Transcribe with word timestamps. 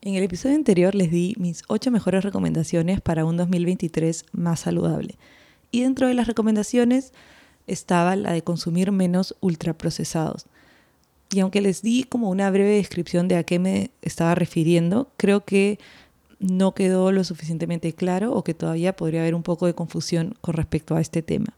En 0.00 0.14
el 0.14 0.22
episodio 0.22 0.54
anterior 0.54 0.94
les 0.94 1.10
di 1.10 1.34
mis 1.38 1.64
8 1.66 1.90
mejores 1.90 2.22
recomendaciones 2.22 3.00
para 3.00 3.24
un 3.24 3.36
2023 3.36 4.26
más 4.30 4.60
saludable. 4.60 5.16
Y 5.72 5.82
dentro 5.82 6.06
de 6.06 6.14
las 6.14 6.28
recomendaciones 6.28 7.12
estaba 7.66 8.14
la 8.14 8.32
de 8.32 8.42
consumir 8.42 8.92
menos 8.92 9.34
ultraprocesados. 9.40 10.46
Y 11.30 11.40
aunque 11.40 11.60
les 11.60 11.82
di 11.82 12.04
como 12.04 12.30
una 12.30 12.48
breve 12.50 12.76
descripción 12.76 13.26
de 13.26 13.36
a 13.36 13.42
qué 13.42 13.58
me 13.58 13.90
estaba 14.00 14.36
refiriendo, 14.36 15.10
creo 15.16 15.44
que 15.44 15.80
no 16.38 16.74
quedó 16.74 17.10
lo 17.10 17.24
suficientemente 17.24 17.92
claro 17.92 18.32
o 18.32 18.44
que 18.44 18.54
todavía 18.54 18.94
podría 18.94 19.22
haber 19.22 19.34
un 19.34 19.42
poco 19.42 19.66
de 19.66 19.74
confusión 19.74 20.36
con 20.40 20.54
respecto 20.54 20.94
a 20.94 21.00
este 21.00 21.22
tema. 21.22 21.52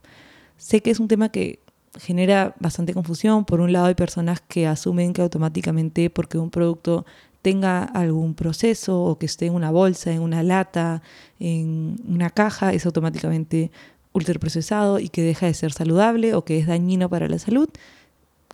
Sé 0.57 0.81
que 0.81 0.89
es 0.89 0.99
un 0.99 1.07
tema 1.07 1.29
que 1.29 1.59
genera 1.99 2.55
bastante 2.59 2.95
confusión. 2.95 3.45
Por 3.45 3.61
un 3.61 3.71
lado 3.71 3.85
hay 3.85 3.95
personas 3.95 4.41
que 4.41 4.65
asumen 4.65 5.13
que 5.13 5.21
automáticamente 5.21 6.09
porque 6.09 6.39
un 6.39 6.49
producto 6.49 7.05
tenga 7.41 7.83
algún 7.83 8.35
proceso 8.35 9.01
o 9.03 9.17
que 9.17 9.25
esté 9.25 9.47
en 9.47 9.53
una 9.53 9.71
bolsa, 9.71 10.11
en 10.11 10.21
una 10.21 10.43
lata, 10.43 11.01
en 11.39 11.97
una 12.07 12.29
caja, 12.29 12.73
es 12.73 12.85
automáticamente 12.85 13.71
ultraprocesado 14.13 14.99
y 14.99 15.09
que 15.09 15.21
deja 15.21 15.45
de 15.45 15.53
ser 15.53 15.71
saludable 15.71 16.33
o 16.35 16.43
que 16.43 16.59
es 16.59 16.67
dañino 16.67 17.09
para 17.09 17.27
la 17.27 17.39
salud 17.39 17.69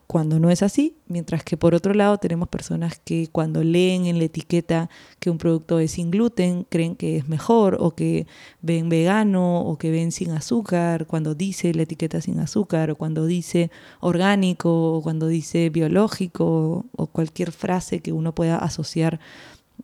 cuando 0.07 0.39
no 0.39 0.49
es 0.49 0.63
así, 0.63 0.95
mientras 1.07 1.43
que 1.43 1.57
por 1.57 1.75
otro 1.75 1.93
lado 1.93 2.17
tenemos 2.17 2.47
personas 2.47 2.99
que 3.03 3.27
cuando 3.29 3.61
leen 3.61 4.05
en 4.05 4.19
la 4.19 4.23
etiqueta 4.23 4.89
que 5.19 5.29
un 5.29 5.37
producto 5.37 5.79
es 5.79 5.91
sin 5.91 6.11
gluten, 6.11 6.65
creen 6.69 6.95
que 6.95 7.17
es 7.17 7.27
mejor 7.27 7.75
o 7.81 7.93
que 7.93 8.25
ven 8.61 8.87
vegano 8.87 9.59
o 9.59 9.77
que 9.77 9.91
ven 9.91 10.13
sin 10.13 10.31
azúcar, 10.31 11.07
cuando 11.07 11.35
dice 11.35 11.73
la 11.73 11.83
etiqueta 11.83 12.21
sin 12.21 12.39
azúcar 12.39 12.89
o 12.89 12.95
cuando 12.95 13.25
dice 13.25 13.69
orgánico 13.99 14.93
o 14.93 15.01
cuando 15.01 15.27
dice 15.27 15.69
biológico 15.69 16.85
o 16.95 17.07
cualquier 17.07 17.51
frase 17.51 17.99
que 17.99 18.13
uno 18.13 18.33
pueda 18.33 18.57
asociar 18.57 19.19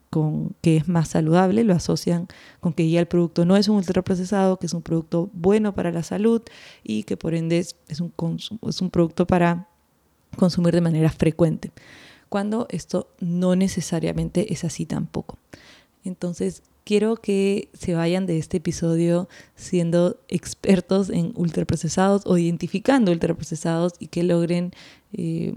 con 0.10 0.56
que 0.62 0.78
es 0.78 0.88
más 0.88 1.10
saludable, 1.10 1.66
lo 1.66 1.74
asocian 1.74 2.28
con 2.62 2.72
que 2.72 2.90
ya 2.90 3.02
el 3.02 3.08
producto 3.08 3.46
no 3.46 3.58
es 3.58 3.68
un 3.68 3.76
ultraprocesado, 3.78 4.58
que 4.58 4.68
es 4.68 4.74
un 4.74 4.84
producto 4.84 5.30
bueno 5.34 5.76
para 5.76 5.92
la 5.92 6.04
salud 6.04 6.42
y 6.82 7.04
que 7.04 7.18
por 7.18 7.34
ende 7.34 7.60
es, 7.60 7.76
un, 8.00 8.14
es 8.70 8.82
un 8.82 8.90
producto 8.90 9.28
para 9.28 9.68
consumir 10.36 10.74
de 10.74 10.82
manera 10.82 11.10
frecuente, 11.10 11.72
cuando 12.30 12.68
esto 12.70 13.08
no 13.20 13.56
necesariamente 13.56 14.54
es 14.54 14.64
así 14.64 14.86
tampoco. 14.86 15.38
Entonces, 16.04 16.64
quiero 16.84 17.16
que 17.16 17.70
se 17.74 17.94
vayan 17.94 18.26
de 18.26 18.38
este 18.38 18.58
episodio 18.58 19.30
siendo 19.56 20.18
expertos 20.28 21.10
en 21.10 21.32
ultraprocesados 21.36 22.24
o 22.26 22.38
identificando 22.38 23.12
ultraprocesados 23.12 23.94
y 24.00 24.08
que 24.08 24.24
logren 24.24 24.72
eh, 25.14 25.56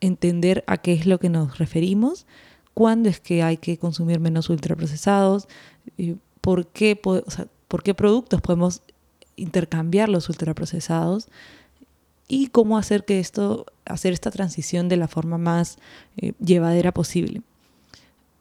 entender 0.00 0.64
a 0.66 0.78
qué 0.78 0.92
es 0.92 1.06
lo 1.06 1.18
que 1.18 1.28
nos 1.28 1.58
referimos, 1.58 2.26
cuándo 2.74 3.08
es 3.08 3.20
que 3.20 3.42
hay 3.42 3.56
que 3.56 3.78
consumir 3.78 4.20
menos 4.20 4.50
ultraprocesados, 4.50 5.48
por, 6.40 6.66
qué, 6.68 6.94
por 6.94 7.82
qué 7.82 7.94
productos 7.94 8.40
podemos 8.40 8.82
intercambiar 9.36 10.08
los 10.08 10.28
ultraprocesados 10.28 11.28
y 12.28 12.48
cómo 12.48 12.78
hacer 12.78 13.04
que 13.04 13.20
esto, 13.20 13.66
hacer 13.84 14.12
esta 14.12 14.30
transición 14.30 14.88
de 14.88 14.96
la 14.96 15.08
forma 15.08 15.38
más 15.38 15.78
eh, 16.16 16.32
llevadera 16.44 16.92
posible. 16.92 17.42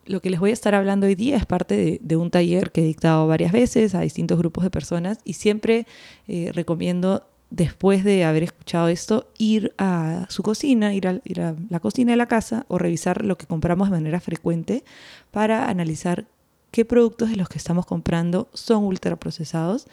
Lo 0.06 0.22
que 0.22 0.30
les 0.30 0.40
voy 0.40 0.52
a 0.52 0.54
estar 0.54 0.76
hablando 0.76 1.08
hoy 1.08 1.16
día 1.16 1.36
es 1.36 1.46
parte 1.46 2.00
de, 2.02 2.16
un 2.16 2.30
taller 2.30 2.72
que 2.72 2.82
he 2.82 2.86
dictado 2.86 3.28
varias 3.28 3.52
veces 3.52 3.96
a 3.96 4.02
distintos 4.02 4.38
grupos 4.38 4.64
de 4.64 4.70
personas 4.70 5.20
y 5.24 5.34
siempre 5.34 5.88
eh, 6.28 6.52
recomiendo 6.54 7.26
después 7.50 8.04
de 8.04 8.24
haber 8.24 8.44
escuchado 8.44 8.88
esto, 8.88 9.28
ir 9.38 9.74
a 9.78 10.26
su 10.30 10.44
cocina, 10.44 10.94
ir 10.94 11.08
a, 11.08 11.22
ir 11.24 11.42
a, 11.42 11.56
la 11.70 11.80
cocina 11.80 12.12
de 12.12 12.18
la 12.18 12.28
casa 12.28 12.66
o 12.68 12.78
revisar 12.78 13.24
lo 13.24 13.38
que 13.38 13.48
compramos 13.48 13.90
de 13.90 13.98
manera 13.98 14.20
frecuente 14.20 14.84
para 15.32 15.70
analizar 15.70 16.26
qué 16.72 16.86
productos 16.86 17.30
de 17.30 17.38
los 17.38 17.50
que 17.50 17.58
estamos 17.58 17.86
comprando 17.86 18.50
son 18.54 18.84
ultraprocesados 18.84 19.88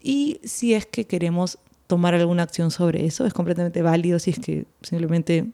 y 0.00 0.40
si 0.44 0.74
es 0.74 0.86
que 0.86 1.06
queremos 1.06 1.58
tomar 1.92 2.14
alguna 2.14 2.42
acción 2.42 2.70
sobre 2.70 3.04
eso. 3.04 3.26
Es 3.26 3.34
completamente 3.34 3.82
válido 3.82 4.18
si 4.18 4.30
es 4.30 4.38
que 4.38 4.64
simplemente 4.80 5.44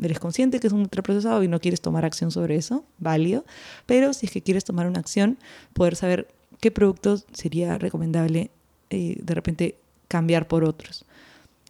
eres 0.00 0.18
consciente 0.18 0.58
que 0.58 0.66
es 0.66 0.72
un 0.72 0.80
ultraprocesado 0.80 1.42
y 1.42 1.48
no 1.48 1.60
quieres 1.60 1.82
tomar 1.82 2.06
acción 2.06 2.30
sobre 2.30 2.56
eso, 2.56 2.86
válido. 2.96 3.44
Pero 3.84 4.14
si 4.14 4.24
es 4.24 4.32
que 4.32 4.40
quieres 4.40 4.64
tomar 4.64 4.86
una 4.86 5.00
acción, 5.00 5.36
poder 5.74 5.94
saber 5.94 6.26
qué 6.62 6.70
productos 6.70 7.26
sería 7.34 7.76
recomendable 7.76 8.50
eh, 8.88 9.18
de 9.20 9.34
repente 9.34 9.74
cambiar 10.08 10.48
por 10.48 10.64
otros. 10.64 11.04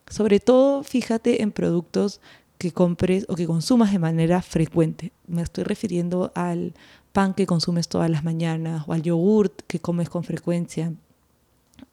Sobre 0.09 0.39
todo, 0.39 0.85
fíjate 0.85 1.43
en 1.43 1.51
productos 1.51 2.21
que 2.57 2.71
compres 2.71 3.27
o 3.29 3.35
que 3.35 3.49
consumas 3.49 3.91
de 3.91 3.99
manera 3.99 4.43
frecuente. 4.43 5.11
Me 5.27 5.43
estoy 5.43 5.65
refiriendo 5.65 6.31
al 6.37 6.73
pan 7.13 7.35
que 7.35 7.47
consumes 7.47 7.89
todas 7.89 8.09
las 8.09 8.23
mañanas 8.23 8.85
o 8.87 8.93
al 8.93 9.03
yogurt 9.03 9.63
que 9.67 9.81
comes 9.81 10.09
con 10.09 10.23
frecuencia 10.23 10.93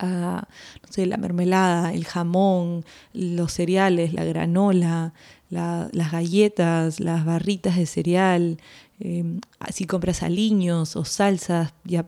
a, 0.01 0.47
no 0.83 0.91
sé, 0.91 1.05
la 1.05 1.17
mermelada, 1.17 1.93
el 1.93 2.05
jamón, 2.05 2.83
los 3.13 3.53
cereales, 3.53 4.13
la 4.13 4.23
granola, 4.23 5.13
las 5.49 6.11
galletas, 6.11 6.99
las 6.99 7.25
barritas 7.25 7.75
de 7.75 7.85
cereal, 7.85 8.57
eh, 8.99 9.39
si 9.71 9.85
compras 9.85 10.23
aliños 10.23 10.95
o 10.95 11.05
salsas 11.05 11.73
ya 11.83 12.07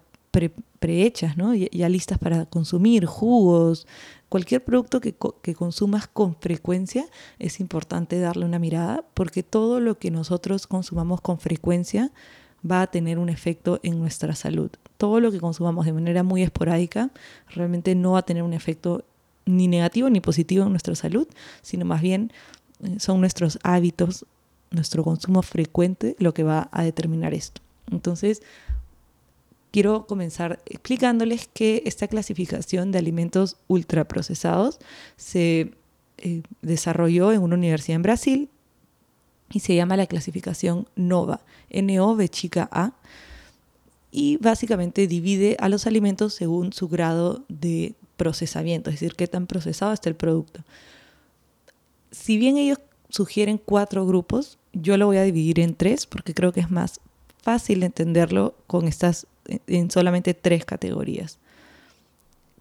prehechas, 0.80 1.38
¿no? 1.38 1.54
ya, 1.54 1.90
listas 1.90 2.18
para 2.18 2.46
consumir, 2.46 3.06
jugos, 3.06 3.88
cualquier 4.30 4.64
producto 4.64 5.00
que, 5.00 5.16
que, 5.42 5.54
consumas 5.54 6.08
con 6.08 6.36
frecuencia, 6.36 7.06
es 7.38 7.60
importante 7.60 8.20
darle 8.20 8.46
una 8.46 8.60
mirada 8.60 9.06
porque 9.14 9.44
todo 9.44 9.80
lo 9.80 10.00
que 10.00 10.10
nosotros 10.10 10.66
consumamos 10.66 11.22
con 11.22 11.40
frecuencia 11.40 12.12
va 12.70 12.81
a 12.81 12.88
tener 12.88 13.20
un 13.20 13.30
efecto 13.30 13.80
en 13.84 14.00
nuestra 14.00 14.34
salud 14.34 14.72
todo 15.03 15.19
lo 15.19 15.34
que 15.34 15.41
consumamos 15.41 15.86
de 15.86 15.91
manera 15.91 16.24
muy 16.24 16.44
esporádica 16.44 17.09
realmente 17.50 17.94
no 17.94 18.14
va 18.14 18.19
a 18.19 18.22
tener 18.22 18.41
un 18.41 18.53
efecto 18.53 19.03
ni 19.46 19.68
negativo 19.68 20.09
ni 20.09 20.22
positivo 20.22 20.64
en 20.64 20.69
nuestra 20.69 20.96
salud, 20.96 21.28
sino 21.62 21.84
más 21.84 22.02
bien 22.02 22.31
eh, 22.81 23.02
son 23.02 23.19
nuestros 23.19 23.59
hábitos, 23.63 24.25
nuestro 24.72 25.03
consumo 25.03 25.42
frecuente 25.42 26.16
lo 26.19 26.34
que 26.34 26.44
va 26.44 26.69
a 26.72 26.84
determinar 26.84 27.34
esto. 27.34 27.62
Entonces, 27.92 28.44
quiero 29.72 30.08
comenzar 30.08 30.62
explicándoles 30.66 31.50
que 31.53 31.84
esta 31.86 32.08
clasificación 32.08 32.94
de 32.94 33.00
alimentos 33.00 33.58
ultraprocesados 33.68 34.80
se 35.18 35.74
eh, 36.19 36.44
desarrolló 36.62 37.34
en 37.34 37.42
una 37.42 37.56
universidad 37.56 37.97
en 37.97 38.03
Brasil 38.03 38.50
y 39.52 39.59
se 39.59 39.75
llama 39.75 39.97
la 39.97 40.08
clasificación 40.08 40.88
NOVA, 40.96 41.42
N-O-V 41.72 42.30
chica 42.30 42.69
A 42.72 42.94
y 44.16 44.38
básicamente 44.38 45.07
divide 45.07 45.57
a 45.59 45.69
los 45.69 45.88
alimentos 45.88 46.35
según 46.35 46.72
su 46.72 46.88
grado 46.88 47.44
de 47.50 47.96
procesamiento, 48.16 48.91
es 48.91 49.00
decir, 49.00 49.16
qué 49.16 49.28
tan 49.28 49.47
procesado 49.47 49.91
está 49.91 50.07
el 50.07 50.16
producto. 50.16 50.63
Si 52.12 52.38
bien 52.38 52.57
ellos 52.57 52.78
sugieren 53.09 53.57
cuatro 53.57 54.06
grupos, 54.06 54.59
yo 54.72 54.97
lo 54.97 55.07
voy 55.07 55.18
a 55.18 55.24
dividir 55.24 55.59
en 55.59 55.74
tres 55.74 56.06
porque 56.06 56.35
creo 56.35 56.51
que 56.51 56.59
es 56.59 56.69
más 56.69 57.01
fácil 57.41 57.81
entenderlo 57.81 58.53
con 58.68 58.88
estas 58.88 59.25
en 59.66 59.90
solamente 59.90 60.35
tres 60.35 60.63
categorías. 60.63 61.40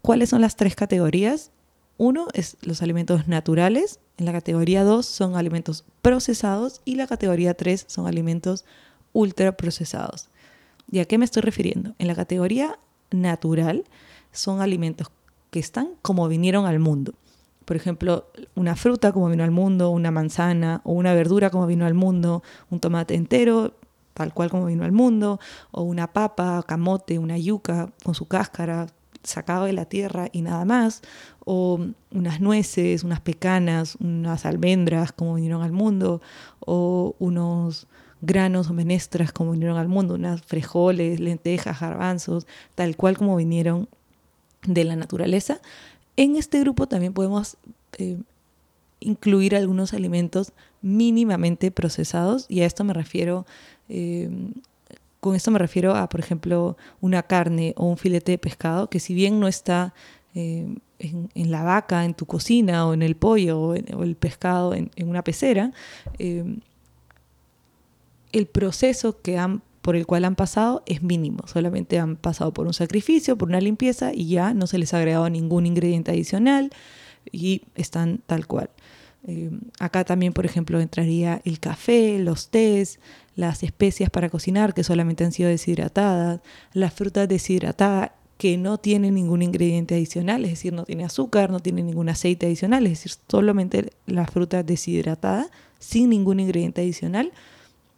¿Cuáles 0.01 0.29
son 0.29 0.41
las 0.41 0.55
tres 0.55 0.75
categorías? 0.75 1.51
Uno 1.99 2.27
es 2.33 2.57
los 2.61 2.81
alimentos 2.81 3.27
naturales, 3.27 3.99
en 4.17 4.25
la 4.25 4.31
categoría 4.31 4.83
dos 4.83 5.05
son 5.05 5.35
alimentos 5.35 5.85
procesados 6.01 6.81
y 6.83 6.95
la 6.95 7.05
categoría 7.05 7.53
tres 7.53 7.85
son 7.87 8.07
alimentos 8.07 8.65
ultraprocesados. 9.13 10.29
¿Y 10.93 10.99
a 10.99 11.05
qué 11.05 11.17
me 11.17 11.25
estoy 11.25 11.41
refiriendo? 11.41 11.95
En 11.97 12.05
la 12.05 12.13
categoría 12.13 12.77
natural 13.09 13.83
son 14.31 14.61
alimentos 14.61 15.09
que 15.49 15.57
están 15.57 15.95
como 16.03 16.27
vinieron 16.27 16.67
al 16.67 16.77
mundo. 16.77 17.15
Por 17.65 17.75
ejemplo, 17.75 18.27
una 18.53 18.75
fruta 18.75 19.11
como 19.11 19.27
vino 19.27 19.43
al 19.43 19.49
mundo, 19.49 19.89
una 19.89 20.11
manzana 20.11 20.81
o 20.83 20.91
una 20.93 21.15
verdura 21.15 21.49
como 21.49 21.65
vino 21.65 21.87
al 21.87 21.95
mundo, 21.95 22.43
un 22.69 22.79
tomate 22.79 23.15
entero, 23.15 23.73
tal 24.13 24.35
cual 24.35 24.51
como 24.51 24.67
vino 24.67 24.83
al 24.83 24.91
mundo, 24.91 25.39
o 25.71 25.81
una 25.81 26.13
papa, 26.13 26.63
camote, 26.67 27.17
una 27.17 27.39
yuca 27.39 27.89
con 28.03 28.13
su 28.13 28.27
cáscara 28.27 28.85
sacado 29.23 29.65
de 29.65 29.73
la 29.73 29.85
tierra 29.85 30.27
y 30.31 30.43
nada 30.43 30.63
más, 30.63 31.01
o 31.43 31.79
unas 32.11 32.39
nueces, 32.39 33.03
unas 33.03 33.19
pecanas, 33.19 33.95
unas 33.95 34.45
almendras 34.45 35.11
como 35.11 35.33
vinieron 35.33 35.63
al 35.63 35.71
mundo, 35.71 36.21
o 36.59 37.15
unos 37.17 37.87
granos 38.23 38.69
o 38.69 38.73
menestras 38.73 39.31
como 39.33 39.51
vinieron 39.51 39.77
al 39.77 39.89
mundo, 39.89 40.15
unas 40.15 40.41
frijoles, 40.41 41.19
lentejas, 41.19 41.79
garbanzos, 41.79 42.47
tal 42.73 42.95
cual 42.95 43.17
como 43.17 43.35
vinieron 43.35 43.89
de 44.65 44.85
la 44.85 44.95
naturaleza. 44.95 45.59
En 46.15 46.37
este 46.37 46.61
grupo 46.61 46.87
también 46.87 47.13
podemos 47.13 47.57
eh, 47.97 48.17
incluir 49.01 49.55
algunos 49.55 49.93
alimentos 49.93 50.53
mínimamente 50.81 51.69
procesados 51.69 52.45
y 52.47 52.61
a 52.61 52.65
esto 52.65 52.85
me 52.85 52.93
refiero, 52.93 53.45
eh, 53.89 54.29
con 55.19 55.35
esto 55.35 55.51
me 55.51 55.59
refiero 55.59 55.93
a, 55.93 56.07
por 56.07 56.21
ejemplo, 56.21 56.77
una 57.01 57.23
carne 57.23 57.73
o 57.75 57.87
un 57.87 57.97
filete 57.97 58.31
de 58.31 58.37
pescado 58.37 58.89
que 58.89 59.01
si 59.01 59.13
bien 59.13 59.41
no 59.41 59.49
está 59.49 59.93
eh, 60.33 60.77
en, 60.99 61.51
la 61.51 61.63
vaca, 61.63 62.05
en 62.05 62.13
tu 62.13 62.25
cocina 62.25 62.87
o 62.87 62.93
en 62.93 63.01
el 63.01 63.15
pollo 63.15 63.59
o, 63.59 63.73
el 63.73 64.15
pescado 64.15 64.73
en, 64.73 64.91
en 64.95 65.09
una 65.09 65.25
pecera, 65.25 65.73
el 68.33 68.47
proceso 68.47 69.21
que 69.21 69.37
han 69.37 69.61
por 69.83 69.97
el 69.97 70.07
cual 70.07 70.23
han 70.23 70.35
pasado 70.35 70.81
es 70.85 71.03
mínimo. 71.03 71.45
Solamente 71.45 71.99
han 71.99 72.15
pasado 72.15 72.53
por 72.53 72.67
un 72.67 72.73
sacrificio, 72.73 73.37
por 73.37 73.49
una 73.49 73.59
limpieza 73.59 74.13
y 74.13 74.29
ya 74.29 74.53
no 74.53 74.65
se 74.65 74.77
les 74.77 74.93
ha 74.93 74.97
agregado 74.97 75.29
ningún 75.29 75.65
ingrediente 75.65 76.09
adicional 76.11 76.71
y 77.31 77.63
están 77.75 78.21
tal 78.25 78.47
cual. 78.47 78.69
Eh, 79.27 79.51
acá 79.79 80.05
también, 80.05 80.31
por 80.31 80.45
ejemplo, 80.45 80.79
entraría 80.79 81.41
el 81.43 81.59
café, 81.59 82.17
los 82.19 82.49
tés, 82.49 82.99
las 83.35 83.61
especias 83.61 84.09
para 84.09 84.29
cocinar 84.29 84.73
que 84.73 84.85
solamente 84.85 85.25
han 85.25 85.33
sido 85.33 85.49
deshidratadas, 85.49 86.39
las 86.73 86.93
frutas 86.93 87.27
deshidratadas 87.27 88.11
que 88.37 88.57
no 88.57 88.77
tienen 88.77 89.15
ningún 89.15 89.41
ingrediente 89.41 89.95
adicional, 89.95 90.43
es 90.45 90.51
decir, 90.51 90.73
no 90.73 90.85
tiene 90.85 91.03
azúcar, 91.03 91.51
no 91.51 91.59
tiene 91.59 91.83
ningún 91.83 92.09
aceite 92.09 92.45
adicional, 92.45 92.85
es 92.85 93.03
decir, 93.03 93.13
solamente 93.29 93.91
la 94.05 94.27
fruta 94.27 94.63
deshidratada 94.63 95.49
sin 95.79 96.09
ningún 96.09 96.39
ingrediente 96.39 96.81
adicional, 96.81 97.31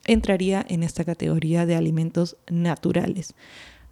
entraría 0.06 0.64
en 0.68 0.82
esta 0.82 1.04
categoría 1.04 1.66
de 1.66 1.76
alimentos 1.76 2.36
naturales. 2.48 3.34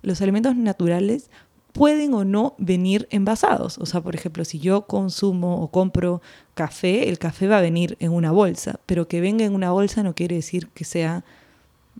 Los 0.03 0.21
alimentos 0.21 0.57
naturales 0.57 1.31
pueden 1.73 2.15
o 2.15 2.25
no 2.25 2.55
venir 2.59 3.09
envasados. 3.11 3.79
O 3.79 3.87
sea, 3.87 4.01
por 4.01 4.15
ejemplo, 4.15 4.45
si 4.45 4.61
yo 4.61 4.83
consumo 4.87 5.61
o 5.61 5.69
compro 5.69 6.23
café, 6.55 7.09
el 7.09 7.19
café 7.19 7.49
va 7.49 7.59
a 7.59 7.63
venir 7.63 7.97
en 7.99 8.13
una 8.13 8.31
bolsa, 8.31 8.79
pero 8.87 9.09
que 9.09 9.21
venga 9.21 9.45
en 9.45 9.55
una 9.55 9.73
bolsa 9.73 10.03
no 10.03 10.15
quiere 10.15 10.37
decir 10.37 10.69
que 10.69 10.85
sea 10.85 11.25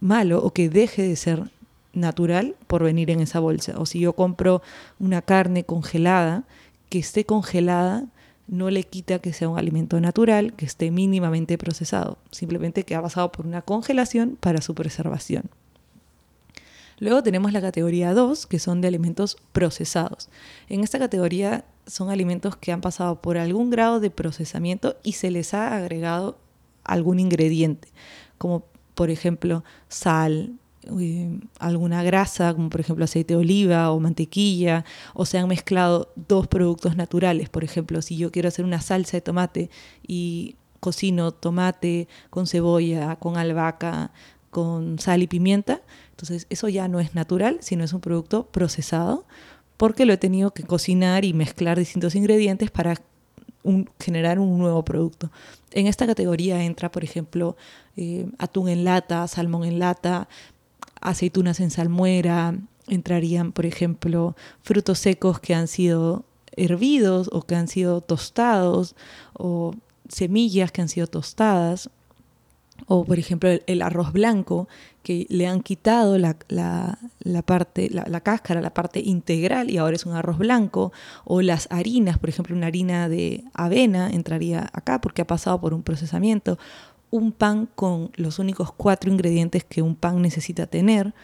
malo 0.01 0.43
o 0.43 0.53
que 0.53 0.69
deje 0.69 1.03
de 1.03 1.17
ser 1.17 1.51
natural 1.93 2.55
por 2.69 2.85
venir 2.85 3.11
en 3.11 3.21
esa 3.21 3.41
bolsa. 3.41 3.75
O 3.79 3.85
si 3.85 3.99
yo 3.99 4.13
compro 4.15 4.63
una 5.01 5.23
carne 5.23 5.65
congelada, 5.65 6.45
que 6.89 7.01
esté 7.01 7.25
congelada 7.25 8.07
no 8.47 8.71
le 8.71 8.85
quita 8.85 9.19
que 9.19 9.33
sea 9.33 9.49
un 9.49 9.59
alimento 9.59 10.01
natural, 10.01 10.53
que 10.55 10.67
esté 10.67 10.91
mínimamente 10.91 11.59
procesado, 11.59 12.19
simplemente 12.31 12.85
que 12.85 12.95
ha 12.95 13.03
pasado 13.03 13.33
por 13.33 13.47
una 13.47 13.63
congelación 13.63 14.37
para 14.41 14.61
su 14.61 14.75
preservación. 14.75 15.51
Luego 16.99 17.23
tenemos 17.23 17.53
la 17.53 17.61
categoría 17.61 18.15
2, 18.15 18.47
que 18.47 18.59
son 18.59 18.81
de 18.81 18.89
alimentos 18.89 19.37
procesados. 19.53 20.29
En 20.69 20.85
esta 20.85 20.99
categoría 20.99 21.65
son 21.87 22.11
alimentos 22.11 22.57
que 22.57 22.73
han 22.73 22.81
pasado 22.81 23.21
por 23.21 23.37
algún 23.37 23.71
grado 23.71 24.01
de 24.01 24.11
procesamiento 24.11 24.97
y 25.03 25.13
se 25.13 25.31
les 25.31 25.55
ha 25.55 25.77
agregado 25.77 26.39
algún 26.85 27.19
ingrediente, 27.19 27.89
como 28.39 28.65
por 28.95 29.11
ejemplo 29.11 29.65
sal, 29.89 30.55
eh, 31.01 31.39
alguna 31.59 32.03
grasa, 32.03 32.55
como 32.55 32.71
por 32.71 32.81
ejemplo 32.81 33.05
aceite 33.05 33.35
de 33.35 33.41
oliva 33.41 33.91
o 33.91 34.01
mantequilla, 34.01 34.85
o 35.15 35.27
se 35.27 35.39
han 35.39 35.49
mezclado 35.49 36.13
dos 36.17 36.47
productos 36.47 36.97
naturales. 36.97 37.49
Por 37.49 37.65
ejemplo, 37.65 38.03
si 38.03 38.17
yo 38.17 38.31
quiero 38.31 38.49
hacer 38.49 38.65
una 38.65 38.81
salsa 38.81 39.17
de 39.17 39.21
tomate 39.21 39.71
y 40.07 40.57
cocino 40.81 41.33
tomate 41.33 42.09
con 42.31 42.47
cebolla, 42.47 43.17
con 43.17 43.37
albahaca, 43.37 44.13
con 44.51 44.99
sal 44.99 45.23
y 45.23 45.27
pimienta, 45.27 45.83
entonces 46.11 46.47
eso 46.51 46.69
ya 46.69 46.87
no 46.89 47.01
es 47.01 47.15
natural, 47.15 47.59
sino 47.61 47.85
es 47.85 47.93
un 47.93 48.01
producto 48.01 48.47
procesado 48.47 49.27
porque 49.77 50.05
lo 50.05 50.13
he 50.13 50.17
tenido 50.17 50.53
que 50.53 50.63
cocinar 50.63 51.25
y 51.25 51.33
mezclar 51.33 51.79
distintos 51.79 52.15
ingredientes 52.15 52.71
para 52.71 52.97
generar 53.99 54.39
un 54.39 54.59
nuevo 54.59 54.85
producto. 54.85 55.31
En 55.73 55.87
esta 55.87 56.07
categoría 56.07 56.63
entra, 56.63 56.91
por 56.91 57.03
ejemplo, 57.03 57.57
eh, 57.97 58.27
atún 58.39 58.69
en 58.69 58.85
lata, 58.85 59.27
salmón 59.27 59.65
en 59.65 59.79
lata, 59.79 60.29
aceitunas 61.05 61.61
en 61.61 61.71
salmuera, 61.71 62.59
entrarían, 62.89 63.53
por 63.53 63.67
ejemplo, 63.67 64.35
frutos 64.63 64.99
secos 64.99 65.39
que 65.39 65.55
han 65.55 65.69
sido 65.69 66.25
hervidos 66.57 67.31
o 67.33 67.43
que 67.43 67.55
han 67.55 67.69
sido 67.69 68.01
tostados, 68.01 68.97
o 69.33 69.75
semillas 70.09 70.73
que 70.73 70.83
han 70.83 70.89
sido 70.89 71.07
tostadas, 71.07 71.91
o 72.87 73.05
por 73.05 73.19
ejemplo 73.19 73.51
el, 73.67 73.83
arroz 73.83 74.13
blanco, 74.13 74.69
que 75.03 75.27
le 75.29 75.47
han 75.47 75.61
quitado 75.63 76.19
la, 76.19 76.37
parte, 77.45 77.91
la, 77.91 78.21
cáscara, 78.21 78.61
la 78.61 78.75
parte 78.75 79.01
integral, 79.01 79.71
y 79.71 79.79
ahora 79.79 79.97
es 79.97 80.07
un 80.07 80.15
arroz 80.15 80.39
blanco, 80.39 80.93
o 81.25 81.43
las 81.43 81.69
harinas, 81.71 82.19
por 82.19 82.29
ejemplo 82.29 82.57
una 82.57 82.67
harina 82.67 83.09
de 83.09 83.45
avena 83.53 84.11
entraría 84.11 84.69
acá 84.73 85.01
porque 85.01 85.23
ha 85.23 85.27
pasado 85.27 85.61
por 85.61 85.75
un 85.75 85.83
procesamiento, 85.83 86.59
un 87.15 87.31
pan 87.31 87.69
con 87.77 88.11
los 88.17 88.41
únicos 88.41 88.73
cuatro 88.73 89.09
ingredientes 89.09 89.63
que 89.63 89.83
un 89.83 89.95
pan 89.95 90.21
necesita 90.21 90.67
tener 90.67 91.15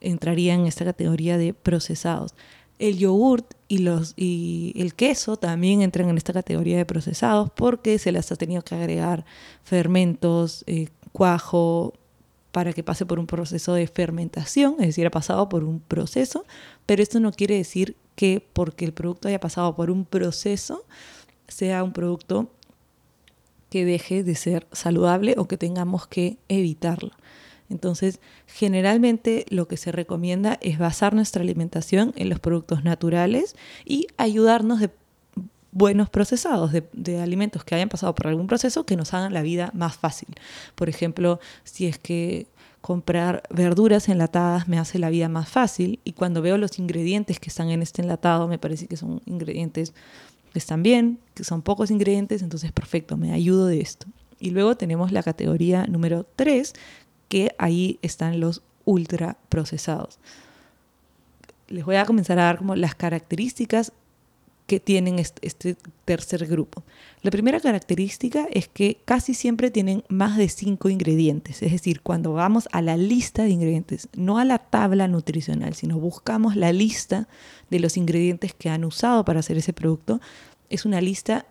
entraría 0.00 0.54
en 0.54 0.66
esta 0.66 0.86
categoría 0.86 1.36
de 1.36 1.52
procesados. 1.52 2.34
El 2.78 2.96
yogurt 2.96 3.52
y, 3.66 3.78
los, 3.78 4.14
y 4.16 4.72
el 4.76 4.94
queso 4.94 5.36
también 5.36 5.82
entran 5.82 6.08
en 6.08 6.16
esta 6.16 6.32
categoría 6.32 6.78
de 6.78 6.86
procesados 6.86 7.50
porque 7.54 7.98
se 7.98 8.10
les 8.10 8.32
ha 8.32 8.36
tenido 8.36 8.62
que 8.62 8.74
agregar 8.74 9.26
fermentos, 9.64 10.64
eh, 10.66 10.88
cuajo, 11.12 11.92
para 12.50 12.72
que 12.72 12.82
pase 12.82 13.04
por 13.04 13.18
un 13.18 13.26
proceso 13.26 13.74
de 13.74 13.86
fermentación, 13.86 14.76
es 14.78 14.86
decir, 14.86 15.06
ha 15.06 15.10
pasado 15.10 15.50
por 15.50 15.62
un 15.62 15.80
proceso, 15.80 16.46
pero 16.86 17.02
esto 17.02 17.20
no 17.20 17.32
quiere 17.32 17.56
decir 17.56 17.96
que 18.14 18.48
porque 18.54 18.86
el 18.86 18.94
producto 18.94 19.28
haya 19.28 19.40
pasado 19.40 19.76
por 19.76 19.90
un 19.90 20.06
proceso 20.06 20.86
sea 21.48 21.84
un 21.84 21.92
producto 21.92 22.50
que 23.70 23.84
deje 23.84 24.24
de 24.24 24.34
ser 24.34 24.66
saludable 24.72 25.34
o 25.38 25.46
que 25.46 25.56
tengamos 25.56 26.06
que 26.06 26.38
evitarlo. 26.48 27.10
Entonces, 27.70 28.20
generalmente 28.46 29.44
lo 29.50 29.68
que 29.68 29.76
se 29.76 29.92
recomienda 29.92 30.58
es 30.62 30.78
basar 30.78 31.14
nuestra 31.14 31.42
alimentación 31.42 32.14
en 32.16 32.30
los 32.30 32.40
productos 32.40 32.82
naturales 32.82 33.56
y 33.84 34.06
ayudarnos 34.16 34.80
de 34.80 34.90
buenos 35.70 36.08
procesados, 36.08 36.72
de, 36.72 37.20
alimentos 37.20 37.64
que 37.64 37.74
hayan 37.74 37.88
pasado 37.88 38.14
por 38.14 38.26
algún 38.26 38.46
proceso 38.46 38.84
que 38.84 38.96
nos 38.96 39.12
hagan 39.12 39.34
la 39.34 39.42
vida 39.42 39.70
más 39.74 39.96
fácil. 39.96 40.28
Por 40.74 40.88
ejemplo, 40.88 41.40
si 41.64 41.86
es 41.86 41.98
que 41.98 42.46
comprar 42.80 43.42
verduras 43.50 44.08
enlatadas 44.08 44.68
me 44.68 44.78
hace 44.78 44.98
la 44.98 45.10
vida 45.10 45.28
más 45.28 45.48
fácil 45.48 46.00
y 46.04 46.12
cuando 46.12 46.42
veo 46.42 46.56
los 46.58 46.78
ingredientes 46.78 47.40
que 47.40 47.50
están 47.50 47.70
en 47.70 47.82
este 47.82 48.02
enlatado 48.02 48.46
me 48.46 48.58
parece 48.58 48.86
que 48.86 48.96
son 48.96 49.20
ingredientes 49.26 49.94
están 50.54 50.82
bien, 50.82 51.18
que 51.34 51.44
son 51.44 51.62
pocos 51.62 51.90
ingredientes, 51.90 52.42
entonces 52.42 52.72
perfecto, 52.72 53.16
me 53.16 53.32
ayudo 53.32 53.66
de 53.66 53.80
esto. 53.80 54.06
Y 54.40 54.50
luego 54.50 54.76
tenemos 54.76 55.12
la 55.12 55.22
categoría 55.22 55.86
número 55.86 56.26
3, 56.36 56.74
que 57.28 57.54
ahí 57.58 57.98
están 58.02 58.40
los 58.40 58.62
ultra 58.84 59.36
procesados. 59.48 60.18
Les 61.68 61.84
voy 61.84 61.96
a 61.96 62.06
comenzar 62.06 62.38
a 62.38 62.44
dar 62.44 62.58
como 62.58 62.74
las 62.74 62.94
características 62.94 63.92
que 64.68 64.80
tienen 64.80 65.18
este 65.18 65.76
tercer 66.04 66.46
grupo. 66.46 66.84
La 67.22 67.30
primera 67.30 67.58
característica 67.58 68.46
es 68.50 68.68
que 68.68 68.98
casi 69.06 69.32
siempre 69.32 69.70
tienen 69.70 70.04
más 70.08 70.36
de 70.36 70.50
cinco 70.50 70.90
ingredientes, 70.90 71.62
es 71.62 71.72
decir, 71.72 72.02
cuando 72.02 72.34
vamos 72.34 72.68
a 72.70 72.82
la 72.82 72.98
lista 72.98 73.44
de 73.44 73.48
ingredientes, 73.48 74.10
no 74.14 74.36
a 74.36 74.44
la 74.44 74.58
tabla 74.58 75.08
nutricional, 75.08 75.72
sino 75.72 75.98
buscamos 75.98 76.54
la 76.54 76.70
lista 76.70 77.28
de 77.70 77.80
los 77.80 77.96
ingredientes 77.96 78.52
que 78.52 78.68
han 78.68 78.84
usado 78.84 79.24
para 79.24 79.40
hacer 79.40 79.56
ese 79.56 79.72
producto, 79.72 80.20
es 80.68 80.84
una 80.84 81.00
lista 81.00 81.46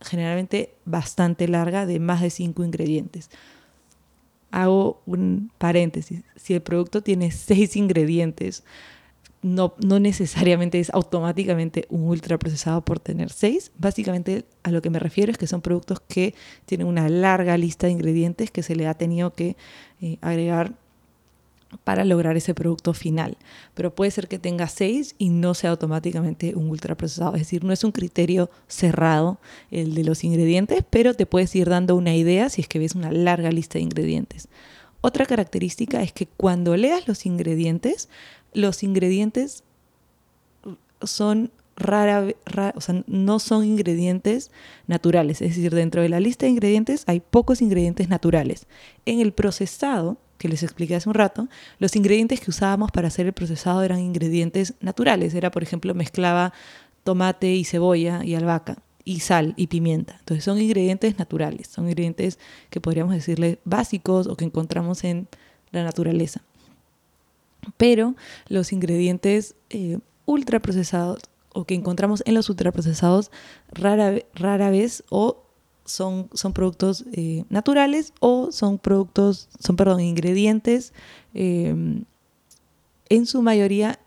generalmente 0.00 0.72
bastante 0.84 1.48
larga 1.48 1.86
de 1.86 1.98
más 1.98 2.20
de 2.20 2.30
cinco 2.30 2.62
ingredientes. 2.62 3.30
Hago 4.52 5.02
un 5.06 5.50
paréntesis, 5.58 6.22
si 6.36 6.54
el 6.54 6.62
producto 6.62 7.02
tiene 7.02 7.30
seis 7.32 7.74
ingredientes, 7.74 8.62
no, 9.42 9.74
necesariamente 9.78 10.80
es 10.80 10.90
automáticamente 10.90 11.86
un 11.88 12.02
ultraprocesado 12.02 12.82
por 12.82 13.00
tener 13.00 13.30
seis. 13.30 13.72
Básicamente 13.78 14.44
a 14.62 14.70
lo 14.70 14.82
que 14.82 14.90
me 14.90 14.98
refiero 14.98 15.32
es 15.32 15.38
que 15.38 15.46
son 15.46 15.62
productos 15.62 16.00
que 16.00 16.34
tienen 16.66 16.86
una 16.86 17.08
larga 17.08 17.56
lista 17.56 17.86
de 17.86 17.94
ingredientes 17.94 18.50
que 18.50 18.62
se 18.62 18.76
le 18.76 18.86
ha 18.86 18.94
tenido 18.94 19.32
que 19.32 19.56
eh, 20.02 20.18
agregar 20.20 20.74
para 21.84 22.04
lograr 22.04 22.36
ese 22.36 22.54
producto 22.54 22.92
final. 22.92 23.38
Pero 23.74 23.94
puede 23.94 24.10
ser 24.10 24.28
que 24.28 24.38
tenga 24.38 24.66
seis 24.66 25.14
y 25.18 25.30
no 25.30 25.54
sea 25.54 25.70
automáticamente 25.70 26.54
un 26.54 26.68
ultraprocesado. 26.68 27.34
Es 27.34 27.42
decir, 27.42 27.64
no 27.64 27.72
es 27.72 27.84
un 27.84 27.92
criterio 27.92 28.50
cerrado 28.66 29.38
el 29.70 29.94
de 29.94 30.04
los 30.04 30.24
ingredientes, 30.24 30.84
pero 30.90 31.14
te 31.14 31.26
puedes 31.26 31.54
ir 31.54 31.68
dando 31.68 31.96
una 31.96 32.14
idea 32.14 32.50
si 32.50 32.60
es 32.60 32.68
que 32.68 32.78
ves 32.78 32.94
una 32.94 33.12
larga 33.12 33.50
lista 33.50 33.78
de 33.78 33.84
ingredientes. 33.84 34.48
Otra 35.02 35.24
característica 35.24 36.02
es 36.02 36.12
que 36.12 36.26
cuando 36.26 36.76
leas 36.76 37.08
los 37.08 37.24
ingredientes, 37.24 38.10
los 38.52 38.82
ingredientes 38.82 39.64
son 41.02 41.50
rara, 41.76 42.26
o 42.74 42.80
sea, 42.80 43.02
no 43.06 43.38
son 43.38 43.64
ingredientes 43.64 44.50
naturales. 44.86 45.40
Es 45.40 45.56
decir, 45.56 45.74
dentro 45.74 46.02
de 46.02 46.08
la 46.08 46.20
lista 46.20 46.46
de 46.46 46.50
ingredientes 46.50 47.04
hay 47.06 47.20
pocos 47.20 47.62
ingredientes 47.62 48.08
naturales. 48.08 48.66
En 49.06 49.20
el 49.20 49.32
procesado, 49.32 50.18
que 50.38 50.48
les 50.48 50.62
expliqué 50.62 50.96
hace 50.96 51.08
un 51.08 51.14
rato, 51.14 51.48
los 51.78 51.96
ingredientes 51.96 52.40
que 52.40 52.50
usábamos 52.50 52.90
para 52.90 53.08
hacer 53.08 53.26
el 53.26 53.32
procesado 53.32 53.82
eran 53.82 54.00
ingredientes 54.00 54.74
naturales. 54.80 55.34
Era, 55.34 55.50
por 55.50 55.62
ejemplo, 55.62 55.94
mezclaba 55.94 56.52
tomate 57.04 57.54
y 57.54 57.64
cebolla 57.64 58.24
y 58.24 58.34
albahaca 58.34 58.76
y 59.04 59.20
sal 59.20 59.54
y 59.56 59.66
pimienta. 59.66 60.16
Entonces 60.20 60.44
son 60.44 60.60
ingredientes 60.60 61.18
naturales, 61.18 61.68
son 61.68 61.86
ingredientes 61.86 62.38
que 62.68 62.80
podríamos 62.80 63.14
decirle 63.14 63.58
básicos 63.64 64.26
o 64.26 64.36
que 64.36 64.44
encontramos 64.44 65.04
en 65.04 65.28
la 65.72 65.82
naturaleza. 65.82 66.42
Pero 67.76 68.14
los 68.48 68.72
ingredientes 68.72 69.54
eh, 69.70 69.98
ultraprocesados 70.26 71.22
o 71.52 71.64
que 71.64 71.74
encontramos 71.74 72.22
en 72.26 72.34
los 72.34 72.48
ultraprocesados 72.48 73.30
rara, 73.72 74.14
rara 74.34 74.70
vez 74.70 75.04
o 75.10 75.42
son, 75.84 76.28
son 76.32 76.52
productos 76.52 77.04
eh, 77.12 77.44
naturales 77.48 78.12
o 78.20 78.52
son 78.52 78.78
productos, 78.78 79.48
son, 79.58 79.76
perdón, 79.76 80.00
ingredientes 80.00 80.92
em, 81.34 82.04
en 83.08 83.26
su 83.26 83.42
mayoría 83.42 83.98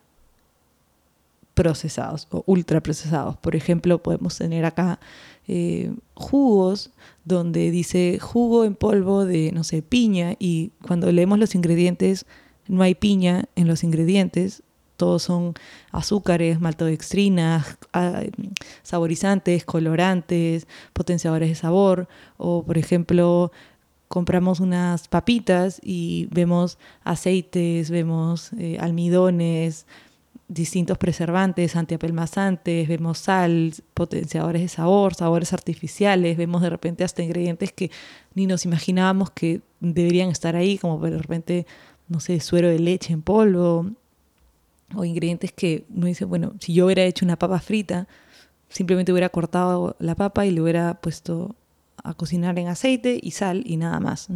procesados 1.53 2.27
o 2.31 2.43
ultraprocesados. 2.47 3.37
Por 3.37 3.55
ejemplo, 3.55 4.01
podemos 4.01 4.37
tener 4.37 4.65
acá 4.65 4.99
eh, 5.47 5.93
jugos 6.15 6.91
donde 7.25 7.69
dice 7.69 8.17
jugo 8.19 8.63
en 8.63 8.75
polvo 8.75 9.25
de, 9.25 9.51
no 9.51 9.63
sé, 9.63 9.81
piña 9.81 10.35
y 10.39 10.71
cuando 10.85 11.11
leemos 11.11 11.37
los 11.37 11.53
ingredientes 11.53 12.25
no 12.67 12.83
hay 12.83 12.95
piña 12.95 13.45
en 13.55 13.67
los 13.67 13.83
ingredientes, 13.83 14.63
todos 14.97 15.23
son 15.23 15.53
azúcares, 15.91 16.59
maltodextrinas, 16.61 17.77
ah, 17.93 18.21
saborizantes, 18.83 19.65
colorantes, 19.65 20.67
potenciadores 20.93 21.49
de 21.49 21.55
sabor. 21.55 22.07
O, 22.37 22.63
por 22.63 22.77
ejemplo, 22.77 23.51
compramos 24.07 24.59
unas 24.59 25.07
papitas 25.07 25.81
y 25.83 26.27
vemos 26.31 26.77
aceites, 27.03 27.89
vemos 27.89 28.51
eh, 28.53 28.77
almidones, 28.79 29.87
distintos 30.47 30.97
preservantes, 30.97 31.75
antiapelmazantes, 31.75 32.87
vemos 32.87 33.17
sal, 33.17 33.73
potenciadores 33.93 34.61
de 34.61 34.67
sabor, 34.67 35.15
sabores 35.15 35.51
artificiales, 35.51 36.37
vemos 36.37 36.61
de 36.61 36.69
repente 36.69 37.03
hasta 37.03 37.23
ingredientes 37.23 37.73
que 37.73 37.89
ni 38.35 38.45
nos 38.45 38.65
imaginábamos 38.65 39.31
que 39.31 39.61
deberían 39.79 40.29
estar 40.29 40.55
ahí, 40.55 40.77
como 40.77 40.99
de 40.99 41.17
repente, 41.17 41.65
no 42.07 42.19
sé, 42.19 42.39
suero 42.39 42.69
de 42.69 42.79
leche 42.79 43.13
en 43.13 43.21
polvo, 43.21 43.91
o 44.95 45.05
ingredientes 45.05 45.51
que 45.51 45.85
uno 45.93 46.07
dice, 46.07 46.25
bueno, 46.25 46.53
si 46.59 46.73
yo 46.73 46.85
hubiera 46.85 47.03
hecho 47.03 47.25
una 47.25 47.37
papa 47.37 47.59
frita, 47.59 48.07
simplemente 48.69 49.11
hubiera 49.11 49.29
cortado 49.29 49.95
la 49.99 50.15
papa 50.15 50.45
y 50.45 50.51
le 50.51 50.61
hubiera 50.61 50.95
puesto 51.01 51.55
a 52.03 52.13
cocinar 52.13 52.57
en 52.59 52.67
aceite 52.67 53.19
y 53.21 53.31
sal 53.31 53.63
y 53.65 53.77
nada 53.77 53.99
más. 53.99 54.27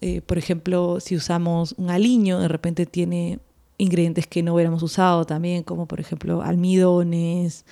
Eh, 0.00 0.22
por 0.22 0.38
ejemplo, 0.38 0.98
si 1.00 1.16
usamos 1.16 1.74
un 1.76 1.90
aliño, 1.90 2.40
de 2.40 2.48
repente 2.48 2.86
tiene 2.86 3.38
ingredientes 3.78 4.26
que 4.26 4.42
no 4.42 4.54
hubiéramos 4.54 4.82
usado 4.82 5.24
también, 5.24 5.62
como 5.62 5.86
por 5.86 6.00
ejemplo 6.00 6.42
almidones, 6.42 7.64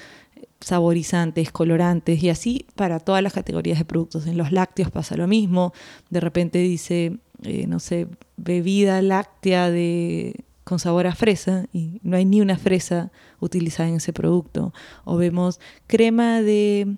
saborizantes, 0.61 1.53
colorantes 1.53 2.23
y 2.23 2.31
así 2.31 2.67
para 2.75 3.01
todas 3.01 3.23
las 3.23 3.33
categorías 3.33 3.79
de 3.79 3.85
productos. 3.85 4.27
En 4.27 4.37
los 4.37 4.53
lácteos 4.53 4.91
pasa 4.91 5.17
lo 5.17 5.27
mismo. 5.27 5.73
De 6.11 6.21
repente 6.21 6.59
dice, 6.59 7.19
eh, 7.43 7.67
no 7.67 7.79
sé, 7.79 8.09
bebida 8.37 9.03
láctea 9.03 9.71
de 9.71 10.45
con 10.65 10.79
sabor 10.79 11.07
a 11.07 11.15
fresa 11.15 11.65
y 11.73 11.99
no 12.03 12.17
hay 12.17 12.27
ni 12.27 12.43
una 12.43 12.59
fresa 12.59 13.11
utilizada 13.41 13.89
en 13.89 13.97
ese 13.97 14.13
producto. 14.13 14.75
O 15.05 15.17
vemos 15.17 15.61
crema 15.87 16.43
de 16.43 16.97